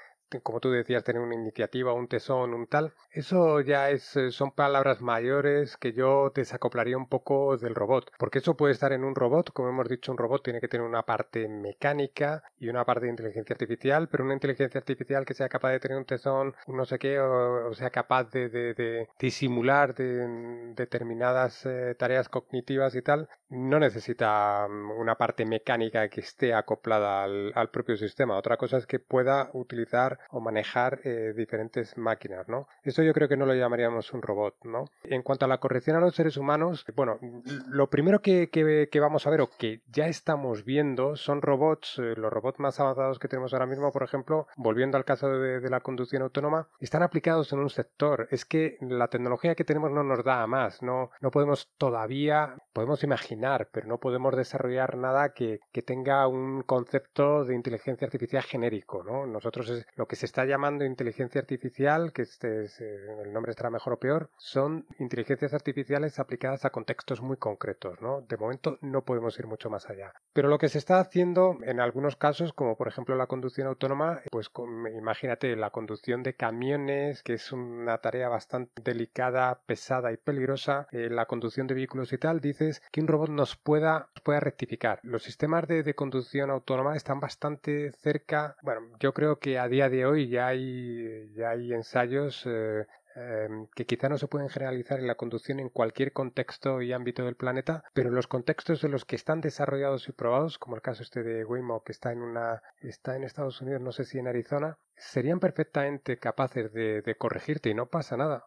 [0.44, 4.52] como tú decías, tener una iniciativa, un tesón, un tal, eso ya es, eh, son
[4.52, 9.16] palabras mayores que yo desacoplaría un poco del robot, porque eso puede estar en un
[9.16, 13.06] robot, como hemos dicho, un robot tiene que tener una parte mecánica y una parte
[13.06, 16.86] de inteligencia artificial, pero una inteligencia artificial que sea capaz de tener un tesón, no
[16.86, 23.30] sé qué, o, sea capaz de, de, disimular de, determinadas eh, tareas cognitivas y tal,
[23.50, 28.38] no necesita mm, una parte mecánica que esté acoplada al propio sistema.
[28.38, 32.68] Otra cosa es que pueda utilizar o manejar eh, diferentes máquinas, ¿no?
[32.84, 34.86] Eso yo creo que no lo llamaríamos un robot, ¿no?
[35.04, 37.20] En cuanto a la corrección a los seres humanos, bueno,
[37.68, 42.14] lo primero que, que, vamos a ver o que ya estamos viendo son robots, eh,
[42.18, 45.70] los robots más avanzados que tenemos ahora mismo, por ejemplo, volviendo al caso de, de
[45.70, 48.28] la conducción autónoma, están aplicados en un sector.
[48.32, 52.56] Es que la tecnología que tenemos no nos da a más, no, no podemos todavía,
[52.74, 58.44] podemos imaginar, pero no podemos desarrollar nada que, que tenga un concepto de inteligencia artificial
[58.44, 59.26] genérico, ¿no?
[59.26, 63.52] Nosotros es lo que se está llamando inteligencia artificial, que este es, eh, el nombre
[63.52, 68.22] estará mejor o peor, son inteligencias artificiales aplicadas a contextos muy concretos, ¿no?
[68.22, 70.12] De momento no podemos ir mucho más allá.
[70.34, 74.22] Pero lo que se está haciendo en algunos casos, como por ejemplo la conducción autónoma,
[74.32, 74.50] pues
[74.98, 81.10] imagínate la conducción de camiones, que es una tarea bastante delicada, pesada y peligrosa, eh,
[81.12, 85.00] la conducción de vehículos y tal, dices que un robot nos pueda, pueda rectificar.
[85.04, 89.88] Los sistemas de, de conducción autónoma están bastante cerca, bueno, yo creo que a día
[89.88, 92.86] de hoy ya hay, ya hay ensayos eh,
[93.16, 97.24] em, que quizá no se pueden generalizar en la conducción en cualquier contexto y ámbito
[97.26, 101.04] del planeta, pero los contextos de los que están desarrollados y probados, como el caso
[101.04, 104.28] este de Waymo, que está en una está en Estados Unidos, no sé si en
[104.28, 108.46] Arizona, serían perfectamente capaces de, de corregirte y no pasa nada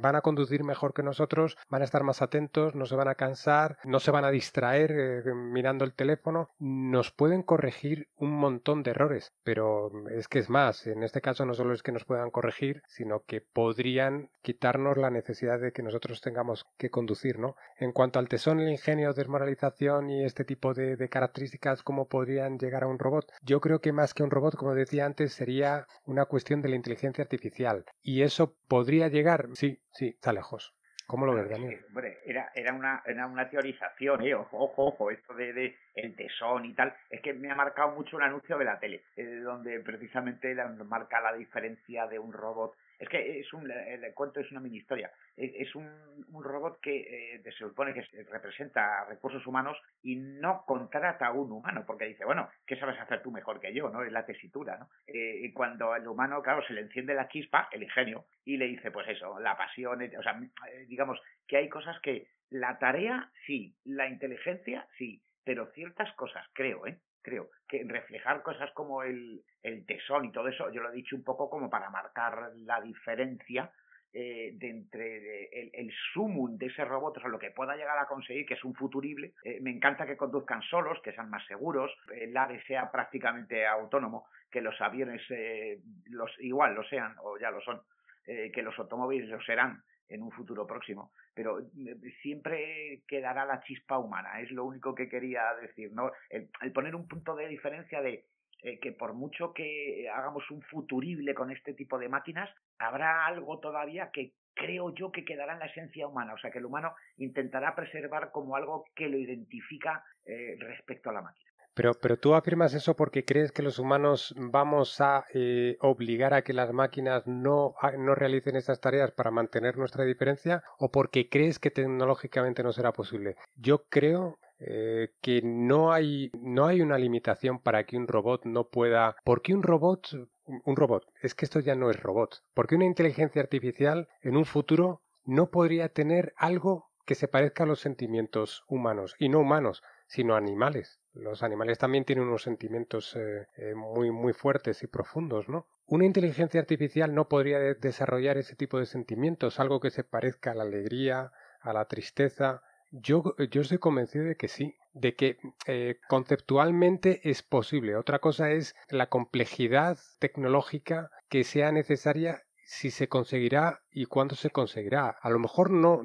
[0.00, 3.14] van a conducir mejor que nosotros, van a estar más atentos, no se van a
[3.14, 8.82] cansar, no se van a distraer eh, mirando el teléfono, nos pueden corregir un montón
[8.82, 12.04] de errores, pero es que es más, en este caso no solo es que nos
[12.04, 17.56] puedan corregir, sino que podrían quitarnos la necesidad de que nosotros tengamos que conducir, ¿no?
[17.78, 22.58] En cuanto al tesón, el ingenio, desmoralización y este tipo de, de características, cómo podrían
[22.58, 25.86] llegar a un robot, yo creo que más que un robot, como decía antes, sería
[26.04, 30.74] una cuestión de la inteligencia artificial, y eso podría llegar, Sí, sí, está lejos.
[31.06, 31.80] ¿Cómo lo ves, Daniel?
[31.88, 34.34] hombre, era, era, una, era una teorización, ¿eh?
[34.34, 36.94] Ojo, ojo, esto de, de, el tesón y tal.
[37.08, 40.54] Es que me ha marcado mucho un anuncio de la tele, eh, donde precisamente
[40.84, 42.74] marca la diferencia de un robot
[43.04, 45.10] es que es un, el cuento es una mini historia.
[45.36, 45.88] Es un,
[46.32, 51.52] un robot que eh, se supone que representa recursos humanos y no contrata a un
[51.52, 53.88] humano, porque dice, bueno, ¿qué sabes hacer tú mejor que yo?
[53.90, 54.02] ¿no?
[54.02, 54.88] Es la tesitura, ¿no?
[55.06, 58.66] Eh, y cuando el humano, claro, se le enciende la chispa, el ingenio, y le
[58.66, 60.40] dice, pues eso, la pasión, o sea,
[60.70, 66.46] eh, digamos que hay cosas que la tarea sí, la inteligencia sí, pero ciertas cosas,
[66.52, 66.98] creo, ¿eh?
[67.24, 71.16] Creo, que reflejar cosas como el, el tesón y todo eso, yo lo he dicho
[71.16, 73.72] un poco como para marcar la diferencia
[74.12, 77.98] eh, de entre el, el, sumum de ese robot, o sea, lo que pueda llegar
[77.98, 79.32] a conseguir, que es un futurible.
[79.42, 84.28] Eh, me encanta que conduzcan solos, que sean más seguros, el AVE sea prácticamente autónomo,
[84.52, 87.80] que los aviones eh, los igual lo sean, o ya lo son,
[88.24, 93.98] que los automóviles lo serán en un futuro próximo, pero eh, siempre quedará la chispa
[93.98, 96.12] humana, es lo único que quería decir, ¿no?
[96.30, 98.26] El, poner un punto de diferencia de
[98.62, 103.60] eh, que por mucho que hagamos un futurible con este tipo de máquinas, habrá algo
[103.60, 106.94] todavía que creo yo que quedará en la esencia humana, o sea que el humano
[107.16, 111.43] intentará preservar como algo que lo identifica eh, respecto a la máquina.
[111.74, 116.42] Pero, pero tú afirmas eso porque crees que los humanos vamos a eh, obligar a
[116.42, 121.58] que las máquinas no, no realicen estas tareas para mantener nuestra diferencia o porque crees
[121.58, 123.36] que tecnológicamente no será posible.
[123.56, 128.68] Yo creo eh, que no hay, no hay una limitación para que un robot no
[128.68, 129.16] pueda.
[129.24, 133.42] porque un robot, un robot, es que esto ya no es robot, porque una inteligencia
[133.42, 139.16] artificial en un futuro no podría tener algo que se parezca a los sentimientos humanos
[139.18, 141.00] y no humanos, sino animales.
[141.14, 145.66] Los animales también tienen unos sentimientos eh, eh, muy, muy fuertes y profundos, ¿no?
[145.86, 150.54] Una inteligencia artificial no podría desarrollar ese tipo de sentimientos, algo que se parezca a
[150.54, 152.62] la alegría, a la tristeza.
[152.90, 157.96] Yo, yo estoy convencido de que sí, de que eh, conceptualmente es posible.
[157.96, 164.50] Otra cosa es la complejidad tecnológica que sea necesaria si se conseguirá y cuándo se
[164.50, 165.08] conseguirá.
[165.08, 166.02] A lo mejor no,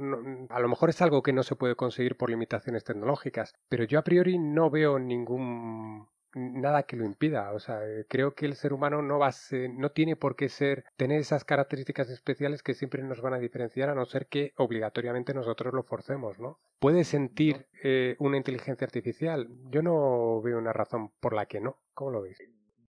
[0.49, 3.99] a lo mejor es algo que no se puede conseguir por limitaciones tecnológicas, pero yo
[3.99, 7.51] a priori no veo ningún nada que lo impida.
[7.53, 10.35] O sea, eh, creo que el ser humano no va a ser, no tiene por
[10.35, 14.27] qué ser, tener esas características especiales que siempre nos van a diferenciar a no ser
[14.27, 16.59] que obligatoriamente nosotros lo forcemos, ¿no?
[16.79, 19.47] ¿Puede sentir eh, una inteligencia artificial?
[19.69, 21.77] Yo no veo una razón por la que no.
[21.93, 22.37] ¿Cómo lo veis?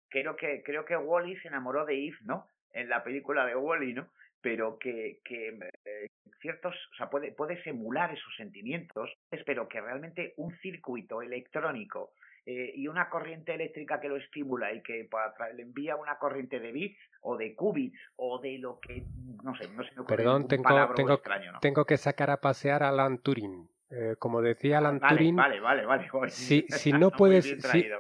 [0.09, 2.47] Creo que, creo que Wally se enamoró de Eve, ¿no?
[2.77, 4.09] En la película de Wally, ¿no?
[4.41, 6.07] Pero que, que eh,
[6.41, 9.11] ciertos, o sea, puede, puede emular esos sentimientos,
[9.45, 12.13] pero que realmente un circuito electrónico
[12.45, 15.09] eh, y una corriente eléctrica que lo estimula y que
[15.57, 19.03] le envía una corriente de bits o de qubits o de lo que,
[19.43, 19.91] no sé, no sé.
[20.07, 21.61] Perdón, tengo, tengo, extraño, ¿no?
[21.61, 23.69] tengo que sacar a pasear a Alan Turing.
[23.91, 27.91] Eh, como decía Alan vale, Turing, vale, vale, vale, si, si no puedes, si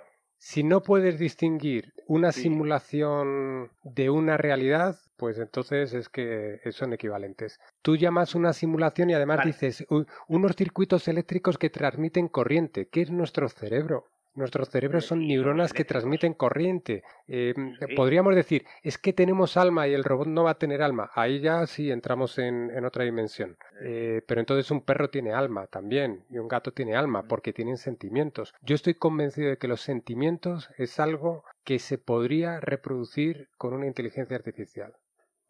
[0.63, 7.59] no puedes distinguir una simulación de una realidad, pues entonces es que son equivalentes.
[7.83, 9.85] Tú llamas una simulación y además dices
[10.29, 14.07] unos circuitos eléctricos que transmiten corriente, que es nuestro cerebro.
[14.37, 17.03] Nuestros cerebros son neuronas que transmiten corriente.
[17.27, 17.55] Eh,
[17.97, 21.11] podríamos decir, es que tenemos alma y el robot no va a tener alma.
[21.15, 23.57] Ahí ya sí entramos en, otra dimensión.
[23.81, 27.79] Eh, pero entonces un perro tiene alma también y un gato tiene alma porque tienen
[27.79, 28.53] sentimientos.
[28.61, 33.87] Yo estoy convencido de que los sentimientos es algo que se podría reproducir con una
[33.87, 34.93] inteligencia artificial.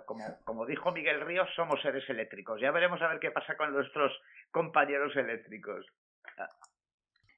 [0.07, 2.61] Como, como, dijo Miguel Ríos, somos seres eléctricos.
[2.61, 4.13] Ya veremos a ver qué pasa con nuestros
[4.53, 5.85] compañeros eléctricos.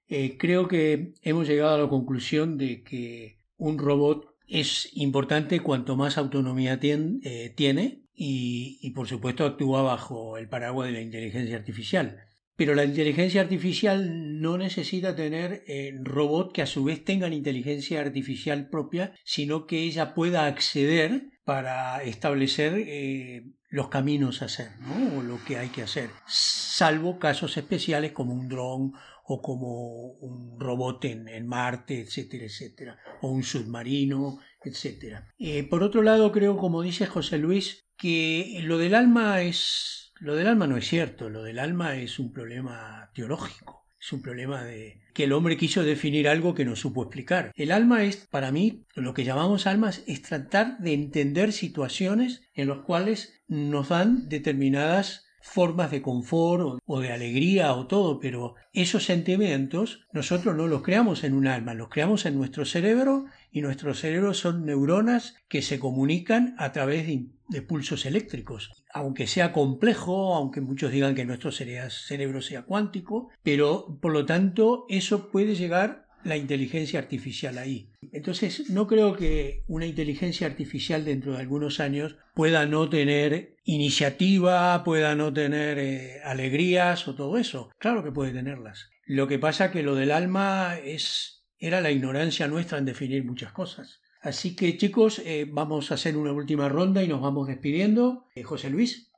[0.09, 5.97] Eh, creo que hemos llegado a la conclusión de que un robot es importante cuanto
[5.97, 11.57] más autonomía eh, tiene y, y, por supuesto actúa bajo el paraguas de la inteligencia
[11.57, 12.25] artificial.
[12.57, 18.01] Pero la inteligencia artificial no necesita tener eh, robot que a su vez tengan inteligencia
[18.01, 25.19] artificial propia, sino que ella pueda acceder para establecer los caminos a hacer, ¿no?
[25.19, 28.93] O lo que hay que hacer, salvo casos especiales como un dron
[29.31, 35.29] o como un robot en, Marte, etcétera, etcétera, o un submarino, etcétera.
[35.39, 40.35] Eh, por otro lado, creo, como dice José Luis, que lo del alma es, lo
[40.35, 43.85] del alma no es cierto, lo del alma es un problema teológico.
[44.01, 47.51] Es un problema de que el hombre quiso definir algo que no supo explicar.
[47.57, 52.69] El alma es, para mí, lo que llamamos almas, es tratar de entender situaciones en
[52.69, 59.05] las cuales nos dan determinadas formas de confort o, de alegría o todo, pero esos
[59.05, 64.01] sentimientos nosotros no los creamos en un alma, los creamos en nuestro cerebro y nuestros
[64.01, 68.85] cerebros son neuronas que se comunican a través de, pulsos eléctricos.
[68.93, 74.85] Aunque sea complejo, aunque muchos digan que nuestro cerebro sea cuántico, pero por lo tanto
[74.89, 77.91] eso puede llegar la inteligencia artificial ahí.
[78.13, 84.83] Entonces, no creo que una inteligencia artificial dentro de algunos años pueda no tener iniciativa,
[84.85, 87.71] pueda no tener eh, alegrías o todo eso.
[87.79, 88.91] Claro que puede tenerlas.
[89.07, 93.53] Lo que pasa que lo del alma es era la ignorancia nuestra en definir muchas
[93.53, 94.01] cosas.
[94.21, 98.27] Así que chicos, eh, vamos a hacer una última ronda y nos vamos despidiendo.
[98.35, 99.11] Eh, José Luis.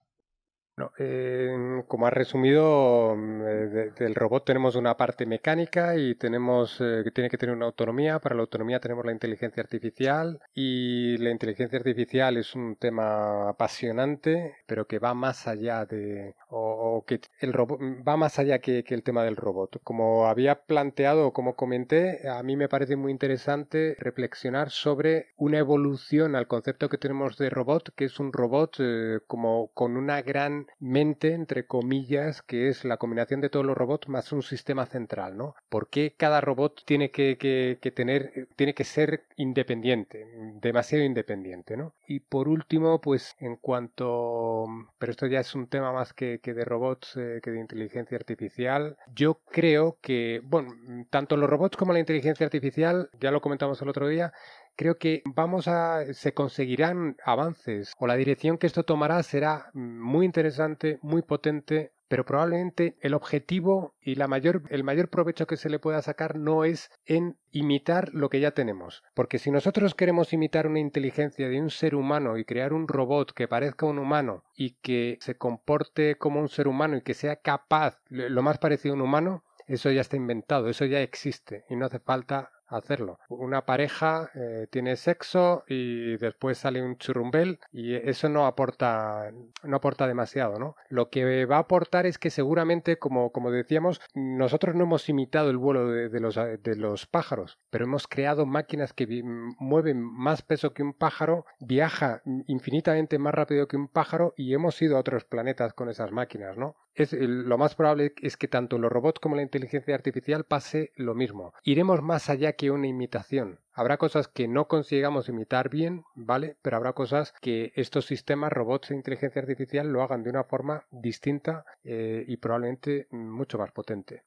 [0.98, 7.02] Eh, como has resumido, mm, eh, del robot tenemos una parte mecánica y tenemos eh,
[7.04, 8.18] que tiene que tener una autonomía.
[8.18, 14.56] Para la autonomía tenemos la inteligencia artificial y la inteligencia artificial es un tema apasionante,
[14.66, 18.94] pero que va más allá de o, que el robot va más allá que, que,
[18.94, 19.80] el tema del robot.
[19.82, 26.36] Como había planteado, como comenté, a mí me parece muy interesante reflexionar sobre una evolución
[26.36, 28.78] al concepto que tenemos de robot, que es un robot
[29.26, 34.08] como con una gran mente, entre comillas, que es la combinación de todos los robots
[34.08, 35.54] más un sistema central, ¿no?
[35.68, 40.26] ¿Por qué cada robot tiene que, que, tener, tiene que ser independiente,
[40.60, 41.94] demasiado independiente, ¿no?
[42.06, 44.66] Y por último, pues en cuanto,
[44.98, 48.16] pero esto ya es un tema más que, que de robots, eh, que de inteligencia
[48.16, 50.74] artificial, yo creo que, bueno,
[51.10, 54.32] tanto los robots como la inteligencia artificial, ya lo comentamos el otro día,
[54.80, 60.24] creo que vamos a se conseguirán avances o la dirección que esto tomará será muy
[60.24, 65.68] interesante, muy potente, pero probablemente el objetivo y la mayor, el mayor provecho que se
[65.68, 69.02] le pueda sacar no es en imitar lo que ya tenemos.
[69.12, 73.32] Porque si nosotros queremos imitar una inteligencia de un ser humano y crear un robot
[73.32, 77.36] que parezca un humano y que se comporte como un ser humano y que sea
[77.36, 81.76] capaz lo más parecido a un humano, eso ya está inventado, eso ya existe y
[81.76, 83.18] no hace falta hacerlo.
[83.28, 89.30] Una pareja eh, tiene sexo y después sale un churrumbel y eso no aporta,
[89.62, 90.76] no aporta demasiado, ¿no?
[90.88, 95.50] Lo que va a aportar es que seguramente, como, como decíamos, nosotros no hemos imitado
[95.50, 100.72] el vuelo de, los, de los pájaros, pero hemos creado máquinas que mueven más peso
[100.72, 105.24] que un pájaro, viaja infinitamente más rápido que un pájaro y hemos ido a otros
[105.24, 106.76] planetas con esas máquinas, ¿no?
[106.94, 111.14] Es, lo más probable es que tanto los robots como la inteligencia artificial pase lo
[111.14, 111.52] mismo.
[111.62, 113.60] Iremos más allá que una imitación.
[113.72, 116.56] Habrá cosas que no consigamos imitar bien, ¿vale?
[116.62, 120.84] Pero habrá cosas que estos sistemas, robots e inteligencia artificial lo hagan de una forma
[120.90, 124.24] distinta eh, y probablemente mucho más potente.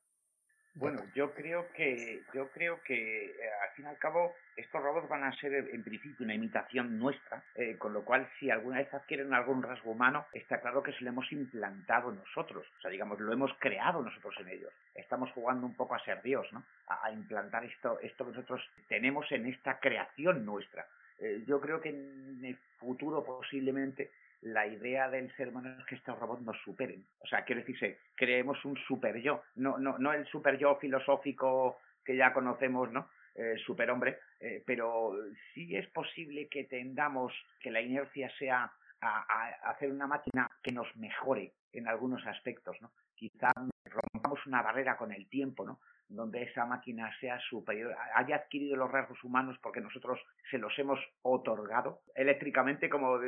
[0.76, 5.08] Bueno, yo creo que yo creo que eh, al fin y al cabo estos robots
[5.08, 8.92] van a ser en principio una imitación nuestra, eh, con lo cual si alguna vez
[8.92, 13.20] adquieren algún rasgo humano, está claro que se lo hemos implantado nosotros, o sea, digamos,
[13.20, 14.74] lo hemos creado nosotros en ellos.
[14.96, 16.64] Estamos jugando un poco a ser Dios, ¿no?
[16.88, 20.88] A, implantar esto, esto que nosotros tenemos en esta creación nuestra.
[21.20, 24.10] Eh, yo creo que en el futuro posiblemente
[24.44, 27.06] la idea del ser humano es que estos robots nos superen.
[27.20, 31.80] O sea, quiero decirse, creemos un super yo, no, no, no el super yo filosófico
[32.04, 33.10] que ya conocemos, ¿no?
[33.36, 35.16] Eh, superhombre, eh, pero
[35.54, 38.72] sí es posible que tendamos que la inercia sea
[39.02, 42.92] a, hacer una máquina que nos mejore en algunos aspectos, ¿no?
[43.16, 43.52] Quizá
[43.86, 45.80] rompamos una barrera con el tiempo, ¿no?
[46.16, 51.00] Donde esa máquina sea superior, haya adquirido los rasgos humanos porque nosotros se los hemos
[51.22, 53.20] otorgado eléctricamente, como,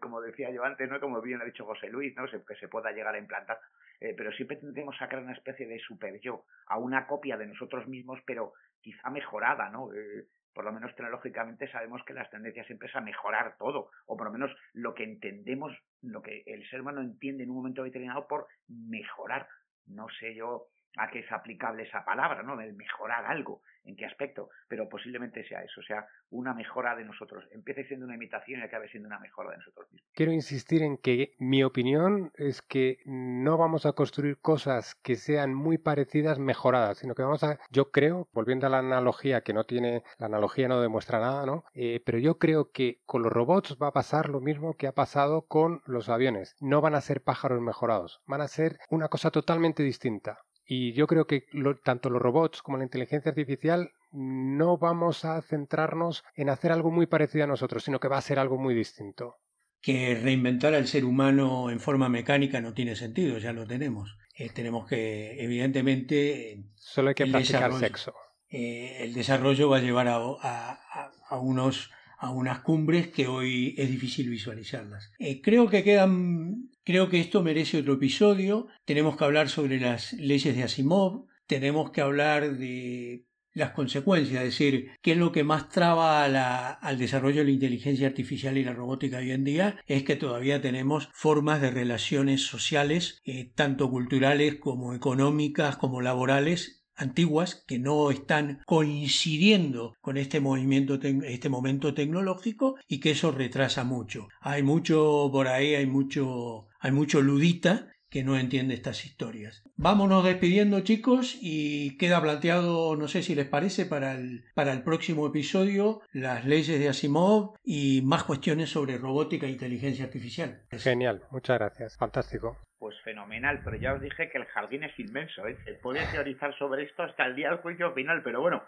[0.00, 1.00] como decía yo antes, ¿no?
[1.00, 2.24] como bien ha dicho José Luis, ¿no?
[2.26, 3.58] que se pueda llegar a implantar.
[4.00, 7.86] Eh, pero siempre tendremos sacar una especie de super yo, a una copia de nosotros
[7.86, 9.92] mismos, pero quizá mejorada, ¿no?
[9.94, 14.16] Eh, por lo menos tecnológicamente sabemos que las tendencias siempre es a mejorar todo, o
[14.16, 15.72] por lo menos lo que entendemos,
[16.02, 19.48] lo que el ser humano entiende en un momento determinado por mejorar.
[19.86, 20.66] No sé yo
[20.96, 22.56] a qué es aplicable esa palabra, ¿no?
[22.56, 23.62] De mejorar algo.
[23.84, 27.44] en qué aspecto, pero posiblemente sea eso, sea una mejora de nosotros.
[27.50, 30.08] Empiece siendo una imitación y acabe siendo una mejora de nosotros mismos.
[30.14, 35.52] Quiero insistir en que mi opinión es que no vamos a construir cosas que sean
[35.52, 39.64] muy parecidas mejoradas, sino que vamos a, yo creo, volviendo a la analogía que no
[39.64, 41.64] tiene, la analogía no demuestra nada, ¿no?
[41.74, 44.92] Eh, pero yo creo que con los robots va a pasar lo mismo que ha
[44.92, 46.56] pasado con los aviones.
[46.60, 50.38] No van a ser pájaros mejorados, van a ser una cosa totalmente distinta.
[50.74, 51.44] Y yo creo que
[51.84, 57.04] tanto los robots como la inteligencia artificial no vamos a centrarnos en hacer algo muy
[57.04, 59.36] parecido a nosotros, sino que va a ser algo muy distinto.
[59.82, 64.16] Que reinventar al ser humano en forma mecánica no tiene sentido, ya lo tenemos.
[64.34, 66.64] Eh, tenemos que, evidentemente...
[66.76, 68.14] Solo hay que practicar sexo.
[68.48, 71.90] Eh, el desarrollo va a llevar a unos
[72.22, 75.10] a unas cumbres que hoy es difícil visualizarlas.
[75.18, 78.68] Eh, creo que quedan, creo que esto merece otro episodio.
[78.84, 84.50] Tenemos que hablar sobre las leyes de Asimov, tenemos que hablar de las consecuencias, es
[84.50, 88.72] decir, qué es lo que más traba al desarrollo de la inteligencia artificial y la
[88.72, 94.56] robótica hoy en día, es que todavía tenemos formas de relaciones sociales, eh, tanto culturales
[94.56, 102.76] como económicas, como laborales, antiguas que no están coincidiendo con este movimiento, este momento tecnológico
[102.88, 104.28] y que eso retrasa mucho.
[104.40, 109.62] Hay mucho por ahí, hay mucho, hay mucho ludita que no entiende estas historias.
[109.76, 114.82] Vámonos despidiendo chicos y queda planteado, no sé si les parece, para el, para el
[114.82, 120.62] próximo episodio las leyes de Asimov y más cuestiones sobre robótica e inteligencia artificial.
[120.70, 122.58] Genial, muchas gracias, fantástico.
[122.82, 125.56] Pues fenomenal, pero ya os dije que el jardín es inmenso, ¿eh?
[125.64, 128.64] Se puede teorizar sobre esto hasta el día del juicio final, pero bueno,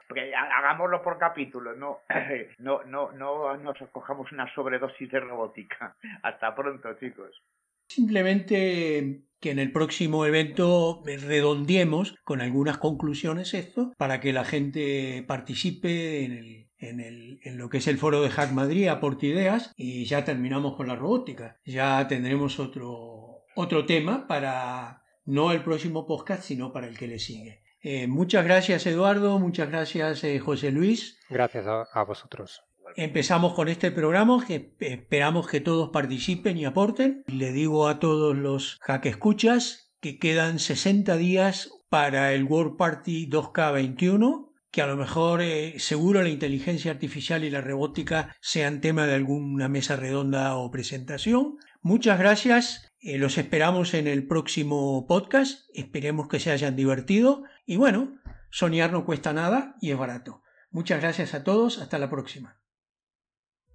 [0.56, 1.98] hagámoslo por capítulos, no,
[2.60, 5.96] no, no, no nos cojamos una sobredosis de robótica.
[6.22, 7.42] Hasta pronto, chicos.
[7.88, 15.24] Simplemente que en el próximo evento redondiemos con algunas conclusiones esto para que la gente
[15.26, 19.72] participe en, el, en, en lo que es el foro de Hack Madrid, aporte ideas
[19.76, 21.58] y ya terminamos con la robótica.
[21.64, 27.18] Ya tendremos otro, otro tema para no el próximo podcast, sino para el que le
[27.18, 27.62] sigue.
[27.80, 31.18] Eh, muchas gracias Eduardo, muchas gracias eh, José Luis.
[31.28, 32.62] Gracias a vosotros.
[32.96, 37.24] Empezamos con este programa que esperamos que todos participen y aporten.
[37.26, 43.28] Le digo a todos los hack escuchas que quedan 60 días para el World Party
[43.28, 49.06] 2K21 que a lo mejor eh, seguro la inteligencia artificial y la robótica sean tema
[49.06, 51.58] de alguna mesa redonda o presentación.
[51.86, 57.76] Muchas gracias, eh, los esperamos en el próximo podcast, esperemos que se hayan divertido y
[57.76, 60.40] bueno, soñar no cuesta nada y es barato.
[60.70, 62.58] Muchas gracias a todos, hasta la próxima.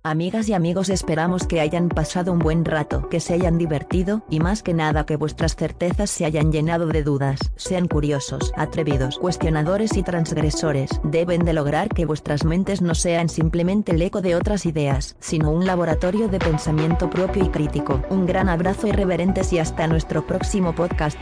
[0.10, 4.40] Amigas y amigos esperamos que hayan pasado un buen rato, que se hayan divertido, y
[4.40, 9.98] más que nada que vuestras certezas se hayan llenado de dudas, sean curiosos, atrevidos, cuestionadores
[9.98, 14.66] y transgresores, deben de lograr que vuestras mentes no sean simplemente el eco de otras
[14.66, 18.02] ideas, sino un laboratorio de pensamiento propio y crítico.
[18.10, 21.20] Un gran abrazo irreverentes y hasta nuestro próximo podcast.